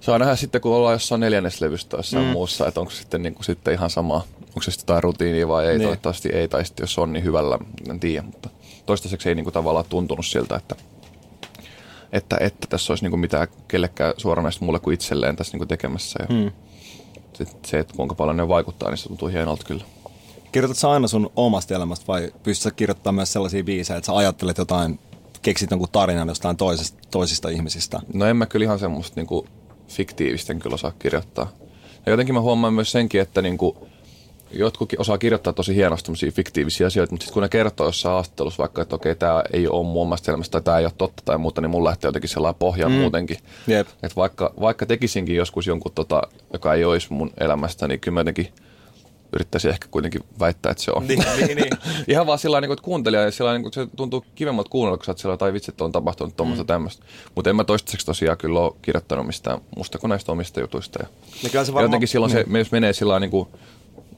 [0.00, 2.30] saa nähdä sitten, kun ollaan jossain neljänneslevystä tai jossain mm.
[2.30, 4.14] muussa, että onko sitten, niin kuin, sitten ihan sama,
[4.48, 5.82] onko se sitten jotain rutiinia vai ei, Niin.
[5.82, 7.58] toivottavasti ei, tai sitten jos on, niin hyvällä,
[7.90, 8.48] en tiedä, mutta
[8.86, 10.76] toistaiseksi ei niin kuin, tavallaan tuntunut siltä, että
[12.12, 16.18] että, että tässä olisi niinku mitään kellekään suoranaista mulle kuin itselleen tässä niinku tekemässä.
[16.28, 16.50] Ja Mm.
[17.34, 19.84] sit se, että kuinka paljon ne vaikuttaa, niin se tuntuu hienolta kyllä.
[20.54, 24.16] Kirjoitat sä aina sun omasta elämästä vai pystyt sä kirjoittamaan myös sellaisia biisejä, että sä
[24.16, 24.98] ajattelet jotain,
[25.42, 28.00] keksit jonkun tarinan jostain toisesta, toisista ihmisistä?
[28.12, 29.46] No en mä kyllä ihan semmoista niinku
[29.88, 31.52] fiktiivistä en kyllä osaa kirjoittaa.
[32.06, 33.88] Ja jotenkin mä huomaan myös senkin, että niinku,
[34.52, 38.82] jotkut osaa kirjoittaa tosi hienosti fiktiivisiä asioita, mutta sitten kun ne kertoo jossain haastattelussa vaikka,
[38.82, 41.60] että okei, tämä ei ole mun omasta elämästä tai tämä ei ole totta tai muuta,
[41.60, 42.94] niin mun lähtee jotenkin sellainen pohja mm.
[42.94, 43.38] muutenkin.
[43.66, 43.88] Jep.
[44.02, 48.20] Et vaikka, vaikka tekisinkin joskus jonkun, tota, joka ei olisi mun elämästä, niin kyllä mä
[48.20, 48.48] jotenkin
[49.34, 51.06] yrittäisin ehkä kuitenkin väittää, että se on.
[51.06, 51.70] Niin, niin, niin.
[52.08, 54.96] Ihan vaan sillä lailla, niin että kuuntelija, ja sillä niin kuin, se tuntuu kivemmalta kuunnella,
[54.96, 56.66] kun sä oot sillä tai vitsi, että on tapahtunut tuommoista mm.
[56.66, 57.04] tämmöistä.
[57.34, 60.98] Mutta en mä toistaiseksi tosiaan kyllä ole kirjoittanut mistään musta kuin näistä omista jutuista.
[61.02, 61.08] Ja,
[61.42, 62.46] Niin kyllä se ja varmaan- jotenkin silloin niin.
[62.52, 63.48] se, jos menee sillä niin kuin,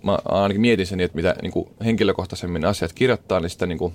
[0.03, 3.79] mä ainakin mietin sen, niin, että mitä niin kuin henkilökohtaisemmin asiat kirjoittaa, niin sitä niin
[3.79, 3.95] kuin,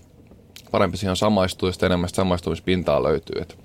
[0.72, 3.42] parempi siihen on samaistua, ja sitä enemmän sitä samaistumispintaa löytyy.
[3.42, 3.56] Että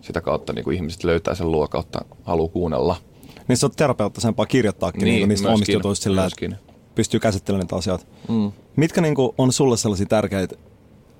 [0.00, 2.96] sitä kautta niin kuin ihmiset löytää sen luo kautta haluaa kuunnella.
[3.48, 6.52] Niin se on terapeuttisempaa kirjoittaakin niin, niin, niistä omista jutuista sillä, myöskin.
[6.52, 6.65] että
[6.96, 8.06] pystyy käsittelemään niitä asioita.
[8.28, 8.52] Mm.
[8.76, 10.56] Mitkä niin kuin, on sulle sellaisia tärkeitä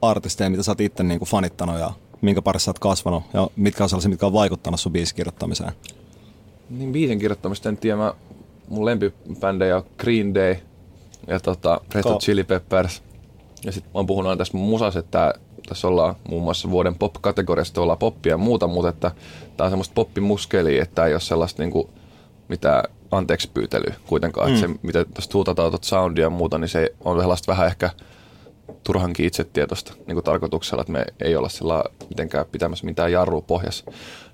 [0.03, 3.49] artisteja, mitä sä oot itse niin kuin, fanittanut ja minkä parissa sä oot kasvanut ja
[3.57, 5.73] mitkä on sellaisia, mitkä on vaikuttanut sun biisikirjoittamiseen?
[6.71, 7.97] Niin biisin kirjoittamista en tiedä.
[7.97, 8.15] Mä,
[8.69, 10.57] mun lempibändejä on Green Day
[11.27, 13.03] ja tota, Red Hot Chili Peppers.
[13.65, 15.35] Ja sitten mä oon puhunut aina tässä mun musassa, että
[15.69, 19.11] tässä ollaan muun muassa vuoden pop-kategoriasta ollaan poppia ja muuta, mutta että
[19.57, 21.91] tää on semmoista poppimuskelia, että ei ole sellaista niinku
[22.49, 24.49] mitään anteeksi pyytelyä kuitenkaan.
[24.49, 24.55] Mm.
[24.55, 27.91] Että se, mitä tuosta huutataan tuota soundia ja muuta, niin se on sellaista vähän ehkä
[28.85, 33.85] turhankin itsetietoista niin kuin tarkoituksella, että me ei olla sillä mitenkään pitämässä mitään jarrua pohjassa.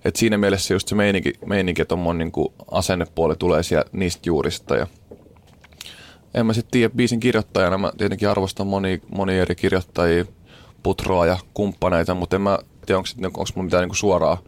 [0.04, 4.76] Et siinä mielessä just se meininki, meininki että tuommoinen niin asennepuoli tulee siellä niistä juurista
[4.76, 4.86] ja
[6.34, 10.24] en mä sitten tiedä, biisin kirjoittajana mä tietenkin arvostan moni, moni eri kirjoittajia,
[10.82, 14.38] Putroa ja kumppaneita, mutta en mä tiedä, onko, onko mulla mitään niinku suoraa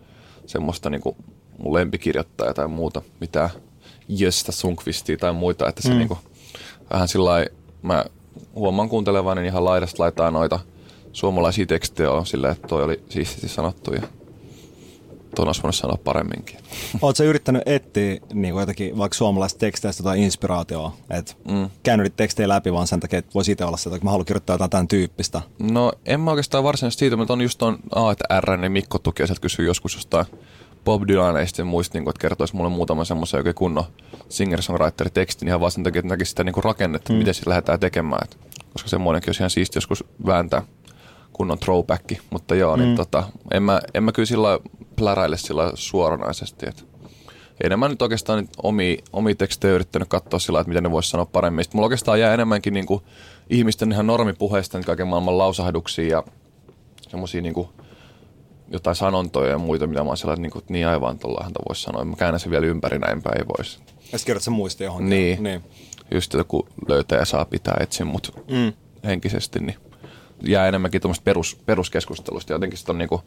[0.46, 1.16] semmoista niinku
[1.58, 3.50] mun lempikirjoittajaa tai muuta, mitään
[4.08, 5.98] Jöstä Sunkvistia tai muita, että se mm.
[5.98, 6.18] niinku,
[6.92, 7.46] vähän sillä
[7.82, 8.04] mä
[8.54, 10.60] huomaan kuuntelevani ihan laidasta laitaa noita
[11.14, 14.02] suomalaisia tekstejä on silleen, että toi oli siististi sanottu ja
[15.34, 16.56] tuon olisi voinut sanoa paremminkin.
[17.02, 20.96] Oletko yrittänyt etsiä niin jotakin vaikka suomalaisista teksteistä tai inspiraatioa?
[21.10, 21.70] Et mm.
[21.82, 24.54] käynyt tekstejä läpi vaan sen takia, että voisi itse olla sitä, että mä haluan kirjoittaa
[24.54, 25.42] jotain tämän tyyppistä.
[25.58, 28.98] No en mä oikeastaan varsinaisesti siitä, mutta on just tuon A, että R, niin Mikko
[28.98, 30.26] Tuki sieltä kysyy joskus jostain
[30.84, 33.84] Bob Dylaneista ja muista, niin kuin, että kertoisi mulle muutaman semmoisen oikein kunnon
[34.28, 37.18] singer-songwriter-tekstin ihan vaan sen takia, että näkisi sitä niin kuin rakennetta, mm.
[37.18, 38.20] miten se lähdetään tekemään.
[38.24, 38.38] Et,
[38.72, 40.62] koska semmoinenkin olisi ihan siisti joskus vääntää
[41.32, 42.12] kunnon throwback.
[42.30, 42.86] Mutta joo, niin mm.
[42.86, 44.58] niin tota, en, mä, en mä kyllä sillä
[44.96, 46.66] pläräile sillä suoranaisesti.
[46.68, 46.82] Että
[47.64, 51.26] enemmän nyt oikeastaan nyt omia, omia tekstejä yrittänyt katsoa sillä että miten ne voisi sanoa
[51.26, 51.64] paremmin.
[51.64, 53.02] Sitten mulla oikeastaan jää enemmänkin niin kuin
[53.50, 56.24] ihmisten ihan normipuheista niin kaiken maailman lausahduksia ja
[57.08, 57.68] semmoisia niin kuin
[58.68, 62.04] jotain sanontoja ja muita, mitä mä oon sellainen, niin, kuin, niin aivan tuollahan voisi sanoa.
[62.04, 63.78] Mä käännän sen vielä ympäri näin päin, ei voisi.
[63.78, 65.10] Ja sitten kirjoitat sen muisti johonkin.
[65.10, 65.42] Niin.
[65.42, 65.64] niin.
[66.10, 68.72] Just joku löytäjä saa pitää etsin mut mm.
[69.04, 69.76] henkisesti, niin
[70.46, 72.52] jää enemmänkin tuommoista perus, peruskeskustelusta.
[72.52, 73.22] Jotenkin sitten on niinku,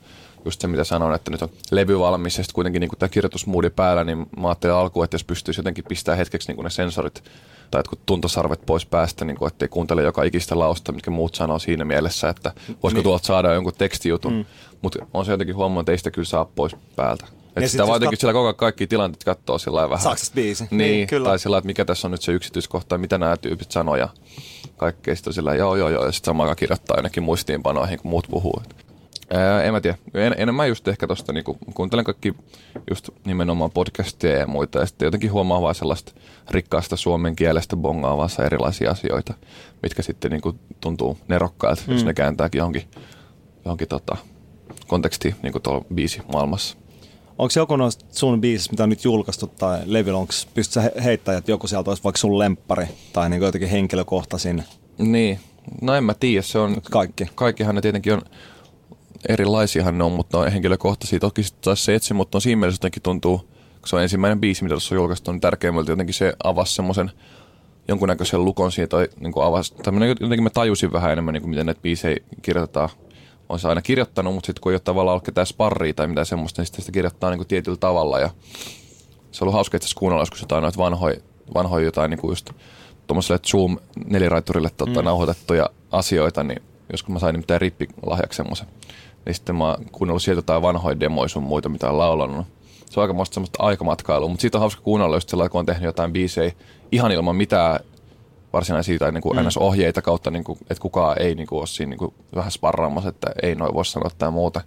[0.45, 3.69] just se, mitä sanoin, että nyt on levy valmis ja sitten kuitenkin niinku tämä kirjoitusmoodi
[3.69, 7.23] päällä, niin mä ajattelin alkuun, että jos pystyisi jotenkin pistää hetkeksi niinku ne sensorit
[7.71, 11.60] tai jotkut tuntosarvet pois päästä, niin kuin, ettei kuuntele joka ikistä lausta, mitkä muut sanoo
[11.60, 13.03] siinä mielessä, että voisiko niin.
[13.03, 14.34] tuolta saada jonkun tekstijutun.
[14.34, 14.45] Mm.
[14.82, 17.25] Mutta on se jotenkin huomannut, että ei sitä kyllä saa pois päältä.
[17.58, 18.20] Että sitä vaan jotenkin kat...
[18.20, 20.04] sillä koko kaikki tilanteet katsoo sillä vähän.
[20.04, 20.63] Saksasta biisi.
[20.63, 21.30] Niin, niin kyllä.
[21.30, 24.10] tai sillä että mikä tässä on nyt se yksityiskohta, mitä nämä tyypit sanoo ja
[24.78, 25.15] kaikkea.
[25.15, 28.62] Sitten sillä joo, joo, joo, ja sitten samaan kirjoittaa jonnekin muistiinpanoihin, kun muut puhuu.
[29.30, 29.98] Ää, en mä tiedä.
[30.13, 32.34] En, enemmän just ehkä tosta, niinku, kuuntelen kaikki
[32.89, 36.12] just nimenomaan podcasteja ja muita, ja sitten jotenkin huomaa vaan sellaista
[36.52, 39.34] rikkaasta suomen kielestä bongaavassa erilaisia asioita,
[39.84, 41.93] mitkä sitten niinku tuntuu nerokkailta, mm.
[41.93, 42.84] jos ne kääntääkin johonkin,
[43.65, 44.17] johonkin tota,
[44.88, 46.78] kontekstiin niinku tuolla biisi maailmassa.
[47.38, 51.52] Onko joku noista sun biisistä, mitä on nyt julkaistu tai levyllä, onko pystyt heittämään, että
[51.52, 54.63] joku sieltä olisi vaikka sun lemppari tai niin jotenkin henkilökohtaisin?
[54.97, 55.39] Niin,
[55.82, 56.82] no en mä tiedä, se on...
[56.91, 57.26] Kaikki.
[57.36, 58.21] Kaikkihan ne tietenkin on,
[59.30, 61.19] erilaisiahan ne on, mutta on henkilökohtaisia.
[61.19, 64.63] Toki taas se etsi, mutta on siinä mielessä jotenkin tuntuu, kun se on ensimmäinen biisi,
[64.63, 67.12] mitä tuossa on julkaistu, niin tärkeimmältä jotenkin se avasi semmoisen
[67.88, 71.50] jonkunnäköisen lukon siitä, tai niin kuin avasi, tai jotenkin mä tajusin vähän enemmän, niin kuin
[71.50, 72.89] miten näitä biisejä kirjoitetaan
[73.49, 76.25] on se aina kirjoittanut, mutta sitten kun ei ole tavallaan ollut ketään sparria tai mitään
[76.25, 78.19] semmoista, niin sitten sitä kirjoittaa niin kuin tietyllä tavalla.
[78.19, 78.29] Ja
[79.31, 81.17] se on ollut hauska itse kuunnella joskus jotain noita vanhoja,
[81.53, 82.49] vanhoja jotain niin kuin just
[83.07, 85.05] tuommoiselle Zoom neliraiturille tota, mm.
[85.05, 88.67] nauhoitettuja asioita, niin joskus mä sain nimittäin rippilahjaksi semmoisen.
[89.25, 92.47] Niin sitten mä oon kuunnellut sieltä jotain vanhoja demoja sun muita, mitä on laulanut.
[92.89, 95.83] Se on aika semmoista aikamatkailua, mutta siitä on hauska kuunnella just sellainen, kun on tehnyt
[95.83, 96.51] jotain biisejä
[96.91, 97.79] ihan ilman mitään
[98.58, 99.48] varsinaisia tai niin kuin mm.
[99.60, 103.10] ohjeita kautta, niin kuin, että kukaan ei niin kuin, ole siinä niin kuin, vähän sparraamassa,
[103.10, 104.62] että ei noin voi sanoa tai muuta.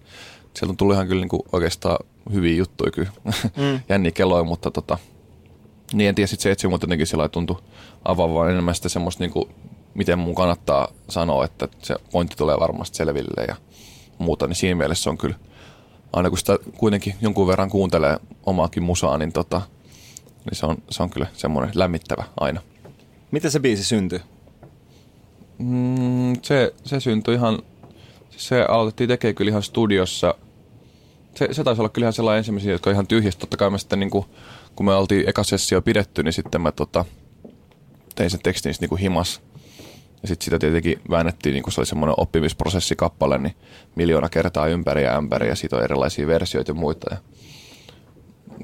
[0.55, 1.99] Sieltä on tullut ihan kyllä niin kuin, oikeastaan
[2.33, 3.11] hyviä juttuja kyllä,
[3.57, 3.81] mm.
[3.89, 4.99] jänniä kelloja, mutta tota,
[5.93, 7.63] niin en tiedä, sitten se etsi mutta jotenkin sillä tuntui
[8.05, 9.49] avaavaan enemmän sitä semmoista, niin kuin,
[9.95, 13.57] miten mun kannattaa sanoa, että se pointti tulee varmasti selville ja
[14.19, 15.37] muuta, niin siinä mielessä on kyllä,
[16.13, 19.63] aina kun sitä kuitenkin jonkun verran kuuntelee omaakin musaa, niin, tota,
[20.45, 22.61] niin se, on, se on kyllä semmoinen lämmittävä aina.
[23.31, 24.21] Miten se biisi syntyi?
[25.59, 27.59] Mm, se, se syntyi ihan,
[28.31, 30.35] se aloitettiin tekemään kyllä ihan studiossa.
[31.35, 33.41] Se, se taisi olla kyllä ihan sellainen ensimmäisiä, jotka ihan tyhjistä.
[33.41, 34.25] Totta kai mä sitten niin kuin,
[34.77, 37.05] kun me oltiin eka sessio pidetty, niin sitten mä tota,
[38.15, 39.41] tein sen tekstin niin kuin himas.
[40.23, 43.55] Ja sitten sitä tietenkin väännettiin, niin kuin se oli semmoinen oppimisprosessikappale, niin
[43.95, 47.15] miljoona kertaa ympäri ja ämpäri ja siitä on erilaisia versioita ja muita.
[47.15, 47.21] Ja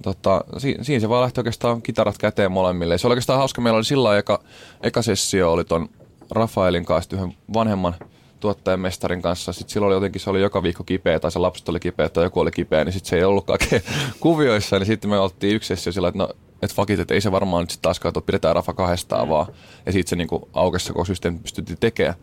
[0.02, 2.98] tota, si, siinä se vaan lähti oikeastaan kitarat käteen molemmille.
[2.98, 3.60] Se oli oikeastaan hauska.
[3.60, 4.40] Meillä oli sillä eka,
[4.82, 5.88] eka sessio oli ton
[6.30, 7.94] Rafaelin kanssa yhden vanhemman
[8.40, 9.52] tuottajan mestarin kanssa.
[9.52, 12.24] Sitten silloin oli jotenkin, se oli joka viikko kipeä, tai se lapset oli kipeä, tai
[12.24, 13.58] joku oli kipeä, niin sitten se ei ollutkaan
[14.20, 14.78] kuvioissa.
[14.78, 16.28] Niin sitten me oltiin yksi sessio sillä, että no,
[16.62, 19.46] et fakit, että ei se varmaan nyt sitten taaskaan, että pidetään Rafa kahdestaan vaan.
[19.86, 22.14] Ja sitten se niinku aukesi, kun systeemi pystyttiin tekemään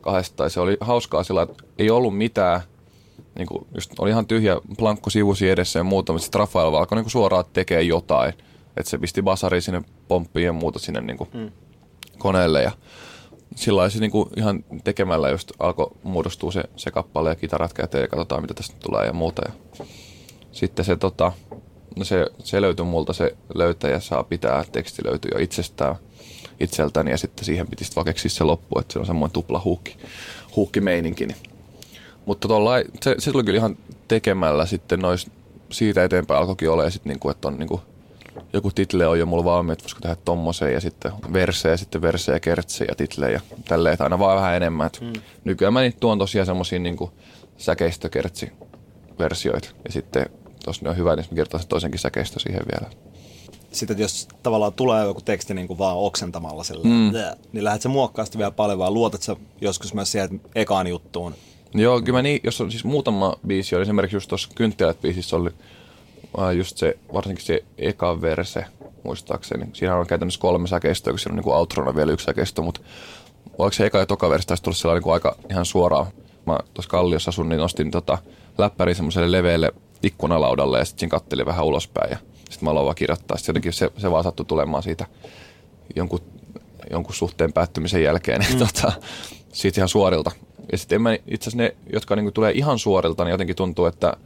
[0.00, 0.50] kahdestaan.
[0.50, 2.60] Se oli hauskaa sillä, että ei ollut mitään
[3.38, 6.98] niin kuin, just oli ihan tyhjä plankko sivusi edessä ja muuta, mutta sitten Rafael alkoi
[6.98, 8.34] niin suoraan tekee jotain.
[8.76, 11.50] Että se pisti basari sinne pomppiin ja muuta sinne niin kuin mm.
[12.18, 12.72] koneelle ja
[13.56, 18.02] sillä se niin kuin ihan tekemällä just alkoi muodostua se, se kappale ja kitarat käteen
[18.02, 19.42] ja katsotaan mitä tästä tulee ja muuta.
[19.46, 19.84] Ja
[20.52, 21.32] sitten se, tota,
[21.96, 25.96] no se, se löytyi multa, se löytäjä saa pitää, teksti löytyy jo itsestään
[26.60, 29.96] itseltäni ja sitten siihen piti sitten vakeksi se loppu, että se on semmoinen tupla huukki,
[30.56, 31.26] huukkimeininki.
[31.26, 31.36] Niin
[32.26, 33.76] mutta tollai, se, se tuli kyllä ihan
[34.08, 35.30] tekemällä sitten nois,
[35.70, 37.80] siitä eteenpäin alkoikin olla, sitten niinku, että on niinku
[38.52, 42.02] joku title on jo mulla valmiit, että voisiko tehdä tommosen ja sitten verse ja sitten
[42.02, 44.90] verse ja kertse ja title ja tälleen, että aina vaan vähän enemmän.
[45.00, 45.12] Mm.
[45.44, 47.12] Nykyään mä niitä tuon tosiaan semmosia niinku
[47.58, 48.52] säkeistökertsi
[49.18, 50.26] versioita ja sitten
[50.66, 52.92] jos ne on hyvä, niin mä kirjoitan sen toisenkin säkeistö siihen vielä.
[53.72, 57.12] Sitten jos tavallaan tulee joku teksti niin kuin vaan oksentamalla sille, mm.
[57.52, 61.34] niin lähdet sä muokkaa sitä vielä paljon, vaan luotat sä joskus myös siihen ekaan juttuun.
[61.74, 65.50] Joo, kyllä mä niin, jos on siis muutama biisi, oli esimerkiksi just tuossa Kynttilät-biisissä oli
[66.56, 68.64] just se, varsinkin se eka verse,
[69.04, 69.66] muistaakseni.
[69.72, 72.80] Siinä on käytännössä kolme säkeistöä, kun siinä on niin kuin outrona vielä yksi säkeistö, mutta
[73.58, 76.06] oliko se eka ja toka verse taisi tulla sellainen niin kuin aika ihan suoraan.
[76.46, 78.18] Mä tuossa Kalliossa asun, niin nostin tota
[78.58, 83.36] läppäri semmoiselle leveälle ikkunalaudalle ja sitten kattelin vähän ulospäin ja sitten mä aloin vaan kirjoittaa.
[83.36, 85.06] Sitten jotenkin se, se vaan sattui tulemaan siitä
[85.96, 86.20] jonkun,
[86.90, 88.58] jonkun suhteen päättymisen jälkeen, niin mm.
[88.66, 88.92] tota,
[89.52, 90.30] siitä ihan suorilta.
[90.72, 94.16] Ja sitten itse asiassa ne, jotka niinku tulee ihan suorilta, niin jotenkin tuntuu, että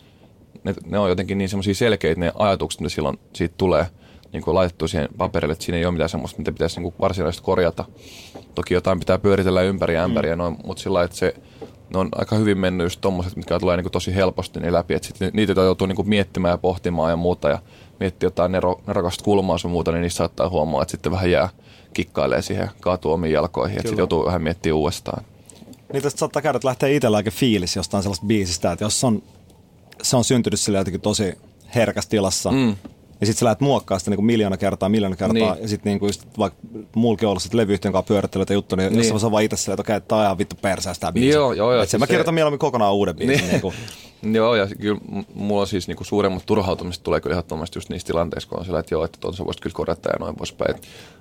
[0.65, 3.87] ne, ne on jotenkin niin semmoisia selkeitä ne ajatukset, mitä silloin siitä tulee
[4.33, 6.95] niin kuin laitettu siihen paperille, että siinä ei ole mitään semmoista, mitä pitäisi niin kuin
[7.01, 7.85] varsinaisesti korjata.
[8.55, 10.39] Toki jotain pitää pyöritellä ympäri ja ämpäri, mm.
[10.39, 11.35] noin, mutta sillä että se,
[11.95, 14.95] ne on aika hyvin mennyt just tommoset, mitkä tulee niin kuin tosi helposti niin läpi,
[14.95, 17.59] että sit niitä joutuu niin kuin miettimään ja pohtimaan ja muuta ja
[18.01, 21.49] miettiä jotain nero, nerokasta kulmaa sun muuta, niin niissä saattaa huomaa, että sitten vähän jää
[21.95, 25.25] kikkailee siihen, kaatuu omiin jalkoihin, että sitten joutuu vähän miettimään uudestaan.
[25.93, 29.23] Niin tästä saattaa käydä, että lähtee itsellä aika fiilis jostain sellaista biisistä, että jos on,
[30.03, 31.39] se on syntynyt sille jotenkin tosi
[31.75, 32.77] herkässä tilassa, mm.
[33.21, 35.53] Ja sitten sä lähdet muokkaa sitä niin kuin miljoona kertaa, miljoona kertaa.
[35.53, 35.63] Niin.
[35.63, 36.59] Ja sitten niin just vaikka
[36.95, 39.09] mullakin on ollut levyyhtiön kanssa pyörittelyitä juttu, niin, niin.
[39.09, 41.29] jos mä vaan itse silleen, että okei, okay, tää on ihan vittu persäästä tää biisi.
[41.29, 41.83] Joo, joo, joo.
[41.83, 42.35] Että siis mä kirjoitan se...
[42.35, 43.37] mieluummin kokonaan uuden biisin.
[43.37, 43.51] Niin.
[43.51, 43.75] niin kuin.
[44.33, 45.01] Joo, ja kyllä
[45.35, 48.79] mulla on siis niinku suuremmat turhautumiset tulee kyllä ehdottomasti just niissä tilanteissa, kun on sillä,
[48.79, 50.75] että joo, että tuon sä voisit kyllä korjata ja noin poispäin.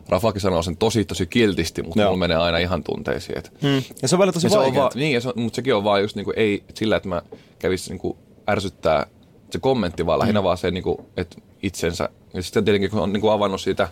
[0.10, 2.10] Rafakin sanoo sen tosi, tosi kiltisti, mutta joo.
[2.10, 3.38] mulla menee aina ihan tunteisiin.
[3.38, 3.50] Että...
[3.62, 3.84] Hmm.
[4.02, 4.90] Ja se on välillä tosi vaikea.
[4.96, 7.22] Niin, ja se, mutta sekin on vaan just niinku, ei sillä, että mä
[7.60, 8.18] kävisin niinku
[8.50, 9.06] ärsyttää
[9.52, 10.44] se kommentti, vaan lähinnä mm.
[10.44, 12.10] vaan se, niinku, että itsensä.
[12.34, 13.88] Ja sitten tietenkin, kun on niinku avannut siitä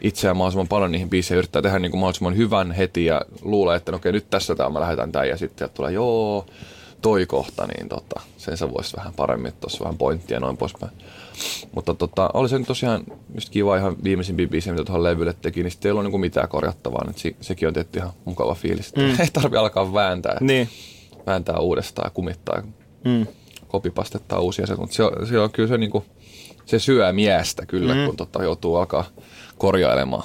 [0.00, 3.96] itseään mahdollisimman paljon niihin biiseihin, yrittää tehdä niinku mahdollisimman hyvän heti ja luulee, että no
[3.96, 6.46] okei, nyt tässä tämä mä lähetän tämän ja sitten tulee joo,
[7.02, 10.92] toi kohta, niin tota, sen sä voisit vähän paremmin, tuossa vähän pointtia ja noin poispäin.
[11.74, 15.62] Mutta tota, oli se nyt tosiaan just kiva ihan viimeisimpiä biisejä, mitä tuohon levylle teki,
[15.62, 18.94] niin sitten ei ollut niinku mitään korjattavaa, niin se, sekin on tietty ihan mukava fiilis.
[18.96, 19.02] Mm.
[19.20, 20.68] ei tarvi alkaa vääntää, niin.
[21.26, 22.62] vääntää uudestaan ja kumittaa.
[23.04, 23.26] Mm.
[23.68, 26.04] Kopipastettaa uusia asioita, mutta se, on, se on kyllä se, niinku,
[26.66, 28.06] se syö miestä kyllä, mm.
[28.06, 29.04] kun tota, joutuu alkaa
[29.58, 30.24] korjailemaan.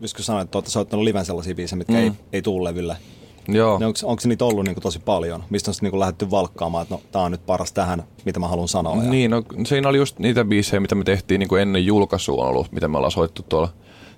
[0.00, 1.98] Pystytkö sanoa, että olette soittanut liven sellaisia biisejä, mitkä mm.
[1.98, 2.96] ei, ei tule levylle?
[3.48, 3.78] Joo.
[3.78, 5.44] Niin onko, onko niitä ollut niin kuin tosi paljon?
[5.50, 8.48] Mistä on sitten niin lähdetty valkkaamaan, että no, tämä on nyt paras tähän, mitä mä
[8.48, 8.96] haluan sanoa?
[8.96, 9.10] Ja...
[9.10, 12.48] Niin, no siinä oli just niitä biisejä, mitä me tehtiin niin kuin ennen julkaisua on
[12.48, 13.68] ollut, mitä me ollaan soittu tuolla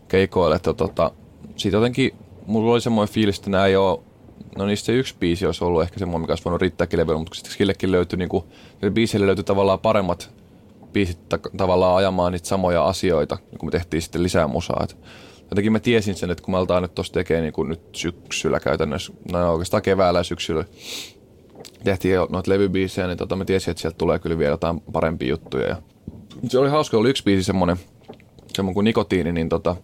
[0.09, 0.57] keikoilla.
[0.57, 1.11] Että tota,
[1.57, 2.15] siitä jotenkin
[2.47, 3.99] mulla oli semmoinen fiilis, että nämä ei ole
[4.59, 7.35] No niistä se yksi biisi olisi ollut ehkä semmoinen, mikä olisi voinut riittääkin levyllä, mutta
[7.35, 8.45] sitten sillekin löytyi, niin kuin,
[8.93, 10.31] biisille löytyi tavallaan paremmat
[10.93, 14.81] biisit ta- tavallaan ajamaan niitä samoja asioita, kun me tehtiin sitten lisää musaa.
[14.85, 14.97] Et
[15.51, 19.13] jotenkin mä tiesin sen, että kun me aletaan nyt tuossa tekemään niin nyt syksyllä käytännössä,
[19.33, 20.65] no oikeastaan keväällä ja syksyllä,
[21.85, 25.29] tehtiin jo noita levybiisejä, niin tota, mä tiesin, että sieltä tulee kyllä vielä jotain parempia
[25.29, 25.69] juttuja.
[25.69, 25.77] Ja
[26.49, 27.77] se oli hauska, oli yksi biisi semmoinen,
[28.49, 29.77] semmoinen kuin nikotiini, niin tota,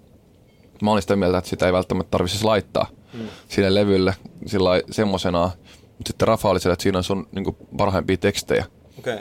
[0.82, 3.28] mä olin sitä mieltä, että sitä ei välttämättä tarvitsisi laittaa mm.
[3.48, 4.14] sille levylle
[4.46, 5.50] sillä semmoisenaan.
[5.98, 8.64] Mutta sitten Rafa oli siellä, että siinä on sun niin parhaimpia tekstejä.
[8.98, 9.18] Okay.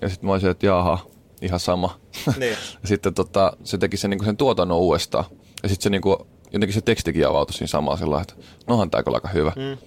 [0.00, 0.98] Ja sitten mä olisin, että jaha,
[1.42, 2.00] ihan sama.
[2.36, 2.56] Niin.
[2.82, 5.24] ja sitten tota, se teki sen, niin sen tuotannon uudestaan.
[5.62, 6.16] Ja sitten se niin kuin,
[6.52, 8.34] jotenkin se tekstikin avautui siinä samaa sillä että
[8.66, 9.52] nohan tämä aika hyvä.
[9.56, 9.78] Mm.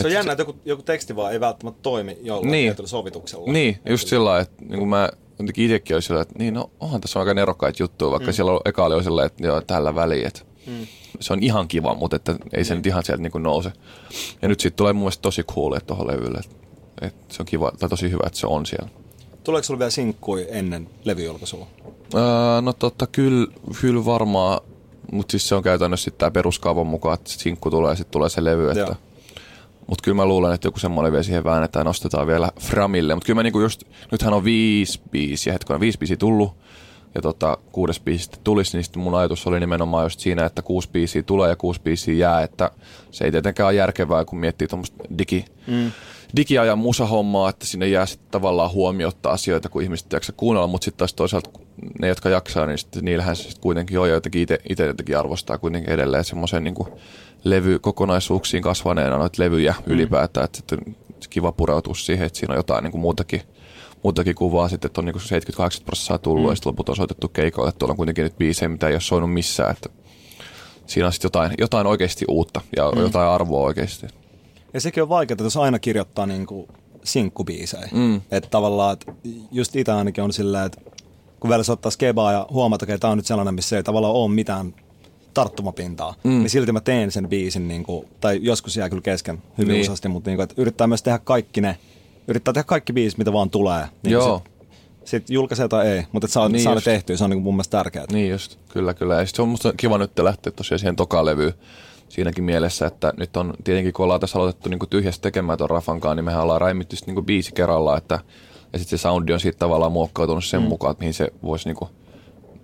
[0.00, 2.74] Se on jännä, että joku, joku teksti vaan ei välttämättä toimi jollain niin.
[2.84, 3.52] sovituksella.
[3.52, 6.70] Niin, just sillä lailla, että niin kuin mä jotenkin itsekin olisi sillä, että niin no
[6.80, 8.32] onhan tässä aika nerokkaita juttuja, vaikka mm.
[8.32, 10.86] siellä on, eka oli sillä, että joo, tällä väliin, että mm.
[11.20, 12.78] se on ihan kiva, mutta että ei se mm.
[12.78, 13.72] nyt ihan sieltä niin kuin nouse.
[14.42, 16.56] Ja nyt siitä tulee mun mielestä tosi cool, että tuohon levylle, että,
[17.06, 18.88] että se on kiva, tai tosi hyvä, että se on siellä.
[19.44, 21.66] Tuleeko sulla vielä sinkkui ennen levyjulkaisua?
[22.14, 23.46] Öö, no totta, kyllä,
[23.80, 24.60] kyllä varmaan,
[25.12, 28.28] mutta siis se on käytännössä sitten tämä peruskaavan mukaan, että sinkku tulee ja sitten tulee
[28.28, 28.70] se levy.
[28.70, 28.96] Että...
[29.86, 33.14] Mutta kyllä mä luulen, että joku semmoinen vielä siihen väännetään nostetaan vielä Framille.
[33.14, 36.52] Mutta kyllä mä niinku just, nythän on viisi biisiä, hetkinen viisi biisiä tullut.
[37.14, 40.88] Ja tota, kuudes biisi tulisi, niin sitten mun ajatus oli nimenomaan just siinä, että kuusi
[40.92, 42.42] biisiä tulee ja kuusi biisiä jää.
[42.42, 42.70] Että
[43.10, 45.92] se ei tietenkään ole järkevää, kun miettii tuommoista digi, mm
[46.36, 50.98] digiajan musahommaa, että sinne jää sitten tavallaan huomiota asioita, kun ihmiset jaksaa kuunnella, mutta sitten
[50.98, 51.50] taas toisaalta
[52.00, 55.92] ne, jotka jaksaa, niin sitten niillähän se sitten kuitenkin on, jotenkin itse jotenkin arvostaa kuitenkin
[55.92, 56.74] edelleen semmoisen niin
[57.44, 59.92] levykokonaisuuksiin kasvaneena noita levyjä mm.
[59.92, 60.58] ylipäätään, että,
[61.10, 63.42] että kiva pureutua siihen, että siinä on jotain niin kuin muutakin,
[64.02, 66.50] muutakin kuvaa sitten, että on niin 70-80 prosenttia tullut mm.
[66.50, 69.00] ja sitten loput on soitettu keikoille, että tuolla on kuitenkin nyt biisejä, mitä ei ole
[69.00, 69.88] soinut missään, että
[70.86, 73.00] siinä on sitten jotain, jotain oikeasti uutta ja mm.
[73.00, 74.06] jotain arvoa oikeasti.
[74.74, 76.68] Ja sekin on vaikeaa, jos aina kirjoittaa niin kuin
[77.04, 77.88] sinkkubiisejä.
[77.92, 78.20] Mm.
[78.30, 79.12] Että tavallaan, että
[79.52, 80.80] just itse ainakin on silleen, että
[81.40, 84.14] kun vielä se ottaa skebaa ja huomata, että tämä on nyt sellainen, missä ei tavallaan
[84.14, 84.74] ole mitään
[85.34, 86.30] tarttumapintaa, mm.
[86.30, 89.82] niin silti mä teen sen biisin, niin kuin, tai joskus jää kyllä kesken hyvin niin.
[89.82, 91.78] useasti, mutta niin kuin, että yrittää myös tehdä kaikki ne,
[92.28, 93.84] yrittää tehdä kaikki biisit, mitä vaan tulee.
[94.02, 94.42] Niin Joo.
[95.04, 97.44] Sitten julkaisee tai ei, mutta että saa, niin saa ne tehtyä, se on niin kuin
[97.44, 98.04] mun mielestä tärkeää.
[98.12, 99.14] Niin just, kyllä kyllä.
[99.14, 101.52] Ja sit se on musta kiva nyt lähteä tosiaan siihen tokalevyyn
[102.08, 106.16] siinäkin mielessä, että nyt on tietenkin kun ollaan tässä aloitettu niin tyhjästä tekemään tuon Rafankaan,
[106.16, 108.18] niin mehän ollaan raimittu niin biisi kerrallaan, että
[108.72, 110.68] ja sitten se soundi on siitä tavallaan muokkautunut sen mm.
[110.68, 111.90] mukaan, että mihin se voisi niin kuin,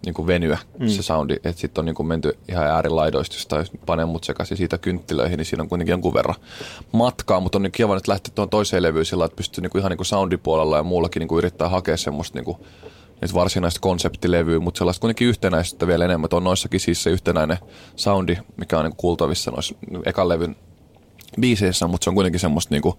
[0.04, 0.88] niin kuin venyä mm.
[0.88, 1.34] se soundi.
[1.34, 5.46] Että sitten on niin kuin menty ihan äärilaidoista, jos panee mut sekaisin siitä kynttilöihin, niin
[5.46, 6.34] siinä on kuitenkin jonkun verran
[6.92, 7.40] matkaa.
[7.40, 9.90] Mutta on niin kiva nyt lähteä tuon toiseen levyyn sillä, että pystyy niin kuin ihan
[9.90, 12.58] niin kuin soundipuolella ja muullakin niin kuin yrittää hakea semmoista niin kuin,
[13.20, 16.28] nyt varsinaista konseptilevyä, mutta sellaista kuitenkin yhtenäistä vielä enemmän.
[16.32, 17.58] On noissakin siis se yhtenäinen
[17.96, 20.56] soundi, mikä on niin kuultavissa noissa ekan levyn
[21.40, 22.94] biiseissä, mutta se on kuitenkin semmoista niin kuin,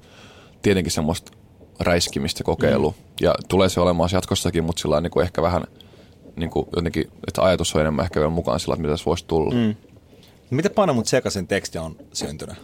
[0.61, 1.31] tietenkin semmoista
[1.79, 2.91] räiskimistä kokeilu.
[2.91, 2.97] Mm.
[3.21, 5.63] Ja tulee se olemaan jatkossakin, mutta sillä on niin kuin ehkä vähän
[6.35, 9.25] niin kuin jotenkin, että ajatus on enemmän ehkä vielä mukaan sillä, että mitä se voisi
[9.25, 9.55] tulla.
[9.55, 9.75] Mm.
[10.49, 12.55] Miten Pane mut sekaisin teksti on syntynyt?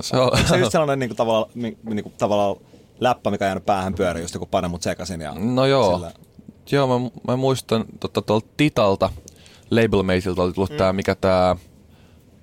[0.00, 2.56] Se on, se on just sellainen niin kuin, tavallaan, niin kuin, tavallaan
[3.00, 5.20] läppä, mikä on jäänyt päähän pyöriin, just joku Pane mut sekaisin.
[5.20, 6.12] Ja no joo, sillä...
[6.76, 9.10] joo mä, mä muistan tota, tuolta Titalta,
[9.70, 10.76] Labelmateilta oli tullut mm.
[10.76, 11.56] tää, mikä tää,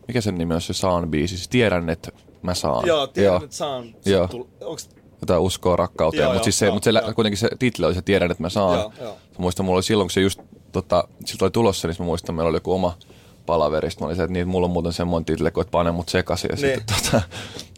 [0.07, 2.11] mikä sen nimi on se Saan biisi, siis tiedän, että
[2.41, 2.87] mä saan.
[2.87, 3.43] Joo, tiedän, joo.
[3.43, 3.95] että saan.
[4.05, 4.27] Joo.
[4.27, 4.89] Tull, onks
[5.21, 8.43] jotain uskoa rakkauteen, mutta siis se, mut se, kuitenkin se titli oli se tiedän, että
[8.43, 8.79] mä saan.
[8.79, 9.13] Joo, joo.
[9.13, 10.39] Mä muistan, mulla oli silloin, kun se just
[10.71, 12.97] tota, siltä oli tulossa, niin mä muistan, meillä oli joku oma
[13.45, 14.01] palaverista.
[14.01, 16.49] Mä olin se, että niin, mulla on muuten semmoinen titli, kun et pane mut sekaisin.
[16.51, 16.77] Ja niin.
[16.79, 17.21] sitten, tota,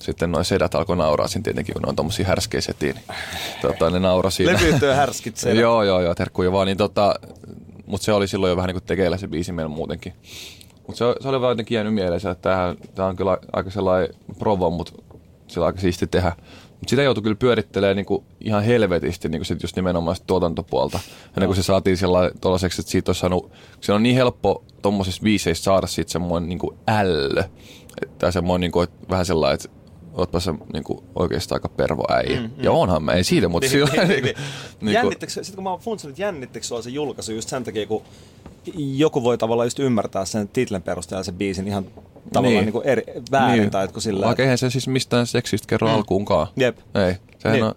[0.02, 2.96] sitten noin sedät alkoi nauraa siinä tietenkin, kun ne on tommosia härskeä setiin.
[2.96, 3.06] Niin,
[3.62, 4.54] tota, ne nauraa siinä.
[4.54, 5.58] Levyyttyy härskit sedät.
[5.58, 6.68] joo, joo, joo, terkkuja vaan.
[6.68, 7.16] Niin, tota,
[7.86, 10.14] mutta se oli silloin jo vähän niin kuin tekeillä se biisi meillä muutenkin.
[10.88, 14.10] Mutta se, se, oli vaan jotenkin jäänyt mieleen, että tämä on kyllä aika sellainen
[14.40, 14.94] provo, mutta
[15.48, 16.32] sillä aika siisti tehdä.
[16.88, 21.00] Sitä joutui kyllä pyörittelemään niinku ihan helvetisti niinku sit just nimenomaan sit tuotantopuolta.
[21.28, 21.98] Ennen kuin se saatiin
[22.42, 23.52] tuollaiseksi, että siitä olisi saanut,
[23.82, 27.44] se on niin helppo tuommoisessa biiseissä saada siitä semmoinen niinku ällö.
[28.18, 29.77] Tai semmoinen niinku, että vähän sellainen, että
[30.18, 32.42] ootpa se niinku oikeastaan aika pervo äijä.
[32.42, 32.64] Mm, mm.
[32.64, 34.36] Ja onhan mä, ei siitä, mutta niin, sillä niin, niin,
[34.82, 38.04] niin, Jännittekö, sitten kun mä oon funtsinut, että jännittekö se julkaisu just sen takia, kun
[38.76, 41.86] joku voi tavallaan just ymmärtää sen titlen perusteella sen biisin ihan
[42.34, 42.74] tavallaan niin.
[42.74, 43.62] Niin eri, väärin.
[43.62, 43.72] Niin.
[43.72, 45.94] Tai sillä, Vaikka eihän se siis mistään seksistä kerro mm.
[45.94, 46.48] alkuunkaan.
[46.56, 46.78] Jep.
[47.08, 47.16] Ei.
[47.40, 47.64] Sehän niin.
[47.64, 47.76] on,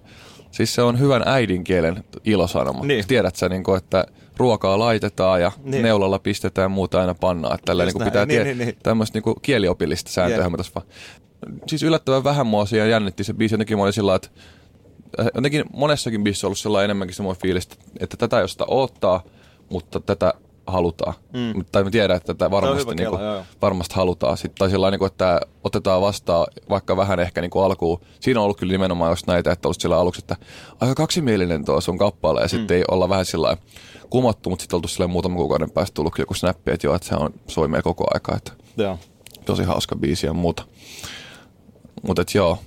[0.50, 2.84] siis se on hyvän äidinkielen ilosanoma.
[2.84, 3.06] Niin.
[3.06, 4.04] Tiedät sä, niin kuin, että
[4.36, 5.82] ruokaa laitetaan ja niin.
[5.82, 7.54] neulalla pistetään ja muuta aina pannaa.
[7.54, 8.76] Että tällä niin kuin pitää niin, niin, niin.
[8.82, 10.44] tämmöistä niin kuin kieliopillista sääntöä.
[10.44, 10.56] Yep.
[10.56, 10.80] Tässä
[11.66, 13.54] Siis yllättävän vähän mua siellä jännitti se biisi.
[13.54, 14.28] Jotenkin mä olin sillä että
[15.20, 17.68] äh, jotenkin monessakin biisissä on ollut sellainen enemmänkin semmoinen fiilis,
[18.00, 19.22] että tätä jos sitä odottaa,
[19.70, 20.34] mutta tätä
[20.70, 21.14] halutaan.
[21.32, 21.64] Mm.
[21.72, 23.20] Tai me tiedän, että tätä varmasti, niin kuin,
[23.62, 24.36] varmasti halutaan.
[24.36, 28.00] Sitten, tai sellainen, niin että otetaan vastaan vaikka vähän ehkä niin kuin alkuun.
[28.20, 30.36] Siinä on ollut kyllä nimenomaan just näitä, että olisi sillä aluksi, että
[30.80, 32.40] aika kaksimielinen tuo sun kappale.
[32.40, 32.50] Ja mm.
[32.50, 33.56] sitten ei olla vähän sillä
[34.10, 37.14] kumottu, mutta sitten oltu sillä muutaman kuukauden päästä tullut joku snappi, että joo, että se
[37.14, 38.36] on soimee koko aika.
[38.36, 38.98] Että Joo.
[39.44, 40.62] Tosi hauska biisi ja muuta.
[42.02, 42.58] Mutta joo,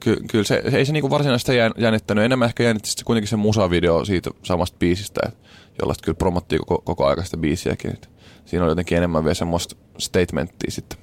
[0.00, 2.24] Ky- kyllä se, ei se niinku varsinaisesti jännittänyt.
[2.24, 5.20] Enemmän ehkä jännitti sitten kuitenkin se musavideo siitä samasta biisistä,
[5.80, 7.90] jolla kyllä promottiin koko, koko aika sitä biisiäkin.
[7.92, 8.10] Et
[8.46, 10.98] siinä oli jotenkin enemmän vielä semmoista statementtia sitten.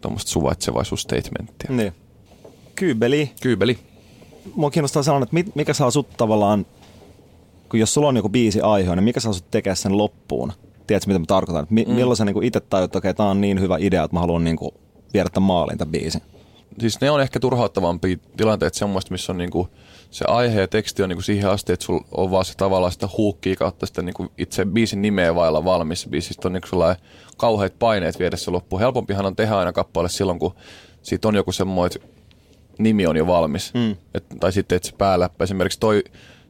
[0.00, 1.70] Tuommoista suvaitsevaisuusstatementtia.
[1.70, 1.92] Niin.
[2.74, 3.30] Kyybeli.
[3.42, 3.78] Kyybeli.
[4.54, 6.66] Mua kiinnostaa sanoa, että mikä saa sut tavallaan,
[7.68, 10.52] kun jos sulla on joku biisi aihe, niin mikä saa sut tekemään sen loppuun?
[10.86, 11.66] Tiedätkö, mitä mä tarkoitan?
[11.70, 11.94] Mi- mm.
[11.94, 14.44] Milloin sä niin itse tajut, että okay, tää on niin hyvä idea, että mä haluan
[14.44, 14.70] niin kuin
[15.14, 16.22] viedä tämän maaliin tämän biisin?
[16.80, 19.68] Siis ne on ehkä turhauttavampia tilanteet semmoista, missä on niinku
[20.10, 23.08] se aihe ja teksti on niinku siihen asti, että sulla on vaan se tavallaan sitä
[23.16, 26.06] huukkia kautta sitä niinku itse biisin nimeä vailla valmis.
[26.10, 27.04] Biisistä on niinku sellainen
[27.36, 28.80] kauheat paineet viedä se loppuun.
[28.80, 30.54] Helpompihan on tehdä aina kappale silloin, kun
[31.02, 32.00] siitä on joku semmoinen,
[32.78, 33.74] nimi on jo valmis.
[33.74, 33.96] Mm.
[34.14, 35.44] Et, tai sitten, että se pääläppä.
[35.44, 36.04] Esimerkiksi toi,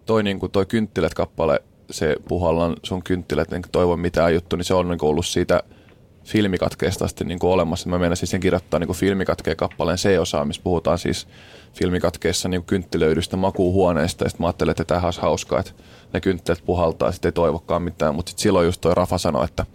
[0.07, 1.61] toi, niinku, toi kynttilät-kappale,
[1.91, 5.63] se puhallan sun kynttilät, niin toivon mitään juttu, niin se on niinku ollut siitä–
[6.27, 7.89] filmikatkeesta asti niin kuin olemassa.
[7.89, 11.29] Mä menen siis sen kirjoittaa niin filmikatkeen kappaleen C-osaa, missä puhutaan siis
[11.75, 14.25] filmikatkeessa niin kynttilöidystä makuuhuoneesta.
[14.25, 15.73] Ja sitten mä ajattelin, että tämä olisi hauskaa, että
[16.13, 18.15] ne kynttilät puhaltaa, sitten ei toivokaan mitään.
[18.15, 19.67] Mutta sitten silloin just toi Rafa sanoi, että,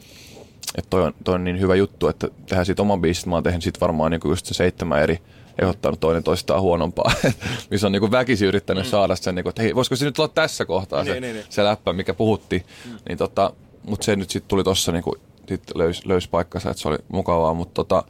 [0.77, 3.29] että toi, on, toi on niin hyvä juttu, että tehdään siitä oman biisin.
[3.29, 5.19] Mä oon tehnyt sit varmaan niin kuin just se seitsemän eri
[5.61, 7.11] ehdottanut toinen toistaan huonompaa,
[7.71, 8.89] missä on niin kuin väkisin yrittänyt mm.
[8.89, 11.33] saada sen, niin kuin, että hei, voisiko se nyt olla tässä kohtaa niin, se, niin,
[11.33, 11.45] niin.
[11.49, 12.65] se läppä, mikä puhutti.
[12.85, 12.97] Mm.
[13.07, 15.03] Niin tota, mutta se nyt sitten tuli tuossa niin
[15.51, 18.03] sitten löys, löys paikkansa, että se oli mukavaa, mutta tota,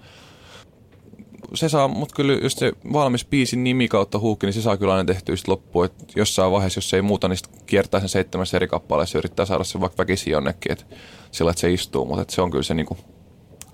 [1.53, 4.93] se saa, mutta kyllä just se valmis biisin nimi kautta huukki, niin se saa kyllä
[4.93, 8.57] aina tehtyä sitten loppuun, että jossain vaiheessa, jos se ei muuta, niin kiertää sen seitsemässä
[8.57, 10.85] eri kappaleessa ja yrittää saada sen vaikka väkisin jonnekin, että
[11.31, 12.97] sillä, että se istuu, mutta se on kyllä se niinku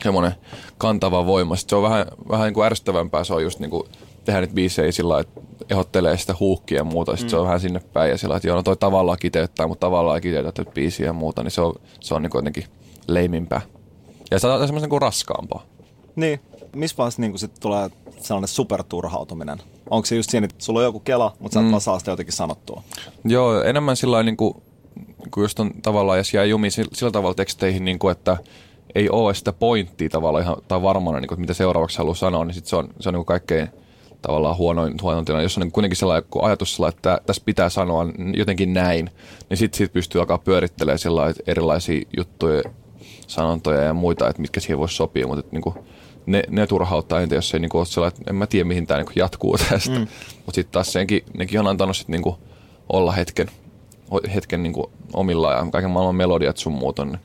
[0.03, 0.31] semmoinen
[0.77, 1.55] kantava voima.
[1.55, 3.87] Sitten se on vähän, vähän niinku ärsyttävämpää, se on just niinku
[4.25, 7.29] tehdä nyt biisejä sillä että ehdottelee sitä huukkia ja muuta, sitten mm.
[7.29, 10.17] se on vähän sinne päin ja sillä että joo, no toi tavallaan kiteyttää, mutta tavallaan
[10.17, 12.63] ei kiteytä biisiä ja muuta, niin se on, se on niin jotenkin
[13.07, 13.61] leimimpää.
[14.31, 15.63] Ja se on semmoisen kuin raskaampaa.
[16.15, 16.39] Niin.
[16.75, 19.57] Missä vaiheessa niin sit tulee sellainen superturhautuminen?
[19.89, 21.71] Onko se just siinä, että sulla on joku kela, mutta sä et mm.
[21.71, 22.83] vaan saa sitä jotenkin sanottua?
[23.25, 24.53] Joo, enemmän sillä niin kuin,
[25.31, 28.37] kun just on tavallaan, jos jää jumiin sillä tavalla teksteihin, niin kuin, että
[28.95, 32.55] ei ole sitä pointtia tavallaan ihan tai varmana, niin kuin, mitä seuraavaksi haluaa sanoa, niin
[32.55, 33.69] sit se on, se on niin kuin kaikkein
[34.21, 35.43] tavallaan huonoin, huonoin tilanne.
[35.43, 39.09] Jos on niin kuitenkin sellainen ajatus sellainen, että tässä pitää sanoa jotenkin näin,
[39.49, 42.61] niin sitten sit pystyy alkaa pyörittelemään erilaisia juttuja,
[43.27, 45.75] sanontoja ja muita, että mitkä siihen voisi sopia, mutta että, niin kuin,
[46.25, 48.87] ne, ne turhauttaa entä, jos ei niin kuin, ole sellainen, että en mä tiedä mihin
[48.87, 49.91] tämä niin jatkuu tästä.
[49.91, 50.07] Mm.
[50.45, 52.35] Mutta sitten taas senkin, nekin on antanut sit, niin kuin,
[52.89, 53.47] olla hetken,
[54.35, 57.19] hetken niin kuin, omillaan ja kaiken maailman melodiat sun muut on, niin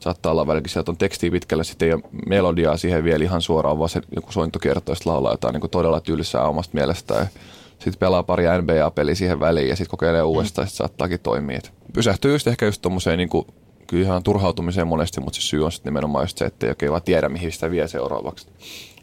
[0.00, 3.78] saattaa olla välillä, sieltä on tekstiä pitkälle, sitten ei ole melodiaa siihen vielä ihan suoraan,
[3.78, 7.26] vaan se joku sointukertoo, laulaa jotain niin kuin todella tylsää omasta mielestään.
[7.72, 10.68] Sitten pelaa pari NBA-peliä siihen väliin ja sitten kokeilee uudestaan, mm.
[10.68, 11.56] sitten saattaakin toimia.
[11.56, 13.46] Et pysähtyy just ehkä just tommoseen niin kuin
[13.86, 16.92] kyllä ihan turhautumiseen monesti, mutta se syy on sitten nimenomaan just se, että ei oikein
[16.92, 18.46] vaan tiedä, mihin sitä vie seuraavaksi.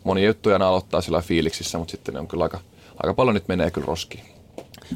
[0.03, 2.59] Moni juttuja aina aloittaa sillä fiiliksissä, mutta sitten ne on kyllä aika,
[3.03, 4.23] aika paljon nyt menee kyllä roskiin.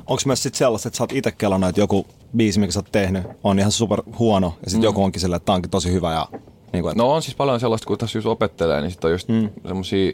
[0.07, 2.05] Onko myös sitten sellaista, että sä oot itse kelannut, että joku
[2.38, 4.83] biisi, mikä sä oot tehnyt, on ihan super huono, ja sitten mm.
[4.83, 6.13] joku onkin silleen, että tämä onkin tosi hyvä.
[6.13, 6.27] Ja,
[6.73, 7.03] niin kuin, että...
[7.03, 9.49] No on siis paljon sellaista, kun tässä just opettelee, niin sitten on just mm.
[9.67, 10.11] semmoisia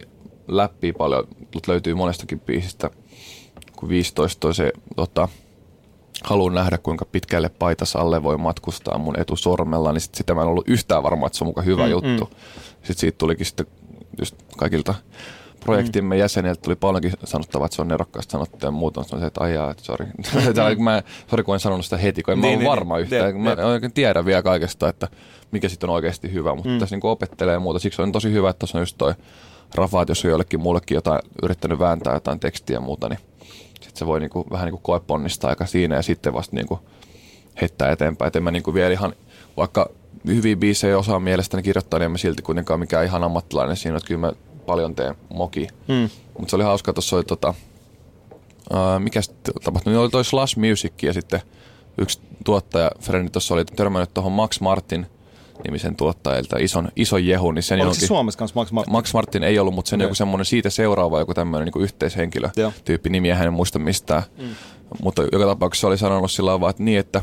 [0.47, 1.27] läppiä paljon,
[1.67, 2.89] löytyy monestakin biisistä,
[3.75, 5.27] kun 15 on se tota,
[6.23, 10.47] haluan nähdä, kuinka pitkälle paitas alle voi matkustaa mun etusormella, niin sit sitä mä en
[10.47, 12.25] ollut yhtään varma, että se on muka hyvä mm, juttu.
[12.25, 12.37] Mm.
[12.73, 13.65] Sitten siitä tulikin sitten
[14.19, 14.95] just kaikilta
[15.59, 16.19] projektimme mm.
[16.19, 19.03] jäseniltä tuli paljonkin sanottavaa, että se on nerokkaasti sanottu ja muuta.
[19.03, 20.05] Se että aijaa, että sori.
[20.05, 20.83] Mm.
[20.83, 23.03] mä, sori, kun en sanonut sitä heti, kun en niin, mä ole niin, varma niin,
[23.03, 23.33] yhtään.
[23.33, 25.07] Niin, mä en oikein tiedä vielä kaikesta, että
[25.51, 26.79] mikä sitten on oikeasti hyvä, mutta mm.
[26.79, 27.79] tässä niin opettelee muuta.
[27.79, 29.13] Siksi on tosi hyvä, että tuossa on just toi
[29.75, 33.19] Rafa, että jos on jollekin muullekin jotain yrittänyt vääntää jotain tekstiä ja muuta, niin
[33.81, 36.79] sitten se voi niinku, vähän niinku koeponnistaa aika siinä ja sitten vasta niinku
[37.61, 38.27] heittää eteenpäin.
[38.27, 39.13] Et en mä niinku vielä ihan,
[39.57, 39.89] vaikka
[40.27, 44.07] hyviä biisejä osaa mielestäni kirjoittaa, niin en mä silti kuitenkaan mikään ihan ammattilainen siinä, että
[44.07, 44.33] kyllä mä
[44.65, 45.67] paljon teen moki.
[45.87, 46.09] Hmm.
[46.37, 47.53] Mutta se oli hauska, tuossa oli tota,
[48.73, 51.41] uh, mikä sitten tapahtui, niin oli toi Slash Music ja sitten
[51.97, 55.05] yksi tuottaja, Frendi tuossa oli törmännyt tuohon Max Martin–
[55.63, 57.51] nimisen tuottajilta, ison, ison jehu.
[57.51, 58.91] Niin sen Oliko se Suomessa kanssa Max Martin?
[58.91, 60.05] Max Martin ei ollut, mutta sen okay.
[60.05, 62.73] joku semmoinen siitä seuraava joku tämmöinen niin yhteishenkilö Joo.
[62.85, 64.23] tyyppi nimiä hän en muista mistään.
[64.37, 64.55] Mm.
[65.03, 67.21] Mutta joka tapauksessa oli sanonut sillä tavalla, että niin, että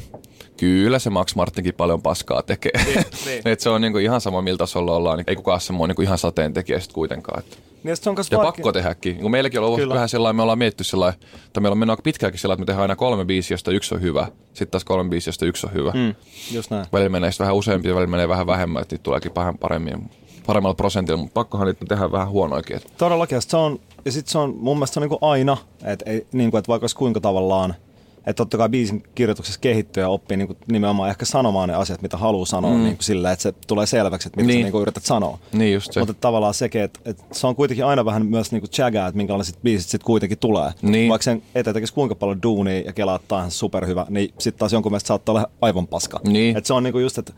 [0.56, 2.72] kyllä se Max Martinkin paljon paskaa tekee.
[2.84, 3.48] Niin, niin.
[3.52, 5.18] että se on niin kuin ihan sama, miltä tasolla ollaan.
[5.18, 7.38] Niin ei kukaan semmoinen niin ihan sateen tekijä sitten kuitenkaan.
[7.40, 7.56] Että.
[7.84, 8.46] Niin se on ja varkin.
[8.46, 9.16] pakko tehdäkin.
[9.16, 9.94] Niin meilläkin on ollut Kyllä.
[9.94, 12.74] vähän sellainen, me ollaan mietitty sellainen, että meillä on mennyt aika pitkäänkin sellainen, että me
[12.74, 14.26] tehdään aina kolme biisiä, josta yksi on hyvä.
[14.46, 15.90] Sitten taas kolme biisiä, josta yksi on hyvä.
[15.90, 16.14] Mm,
[16.52, 16.86] just näin.
[16.92, 20.10] Välillä menee vähän useampia, välillä menee vähän vähemmän, että tuleekin vähän paremmin,
[20.46, 22.80] paremmalla prosentilla, mutta pakkohan niitä tehdä vähän huonoikin.
[22.98, 26.10] Todellakin, se on, ja sitten se on mun mielestä se on niin kuin aina, että,
[26.10, 27.74] ei, niin kuin, että vaikka olisi kuinka tavallaan–
[28.18, 32.02] että totta kai biisin kirjoituksessa kehittyy ja oppii niin kuin nimenomaan ehkä sanomaan ne asiat,
[32.02, 32.82] mitä haluaa sanoa mm.
[32.82, 34.60] niin kuin sillä, että se tulee selväksi, että mitä niin.
[34.60, 35.38] sä niin kuin yrität sanoa.
[35.52, 36.00] Niin just se.
[36.00, 39.16] Mutta tavallaan sekin, että, että, se on kuitenkin aina vähän myös niin kuin chagaa, että
[39.16, 40.70] minkälaiset biisit sitten kuitenkin tulee.
[40.82, 41.10] Niin.
[41.10, 44.92] Vaikka sen eteen tekisi kuinka paljon duunia ja kelaa ihan superhyvä, niin sitten taas jonkun
[44.92, 46.20] mielestä saattaa olla aivan paska.
[46.24, 46.56] Niin.
[46.56, 47.32] Että se on niin kuin just, että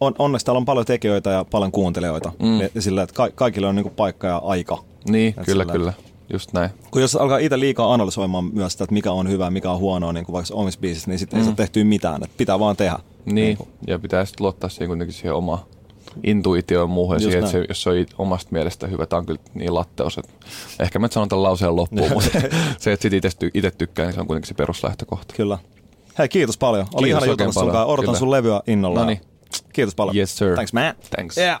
[0.00, 2.32] on, onneksi täällä on paljon tekijöitä ja paljon kuuntelijoita.
[2.42, 2.60] Mm.
[2.74, 4.78] Ja sillä, että ka- kaikille on niin kuin paikka ja aika.
[5.08, 5.90] Niin, että kyllä, sillä, kyllä.
[5.90, 6.70] Että, Just näin.
[6.90, 10.12] Kun jos alkaa itse liikaa analysoimaan myös sitä, että mikä on hyvä, mikä on huonoa,
[10.12, 11.40] niin kuin vaikka omissa biisissä, niin sitten mm.
[11.40, 12.22] ei saa tehtyä mitään.
[12.24, 12.98] Että pitää vaan tehdä.
[13.24, 15.58] Niin, niin ja pitää sitten luottaa siihen kuitenkin siihen omaan
[16.24, 19.74] intuitioon muuhun siihen, että se, jos se on omasta mielestä hyvä, tämä on kyllä niin
[19.74, 20.32] latteus, että
[20.80, 22.30] ehkä mä sanon tämän lauseen loppuun, mutta
[22.78, 25.34] se, että sitten itse tykkää, niin se on kuitenkin se peruslähtökohta.
[25.36, 25.58] Kyllä.
[26.18, 26.86] Hei, kiitos paljon.
[26.94, 27.84] Oli kiitos ihana jutella sun kanssa.
[27.84, 28.18] Odotan kyllä.
[28.18, 29.00] sun levyä innolla.
[29.00, 29.20] No niin.
[29.72, 30.16] Kiitos paljon.
[30.16, 30.54] Yes, sir.
[30.54, 30.94] Thanks, man.
[31.10, 31.38] Thanks.
[31.38, 31.60] Yeah.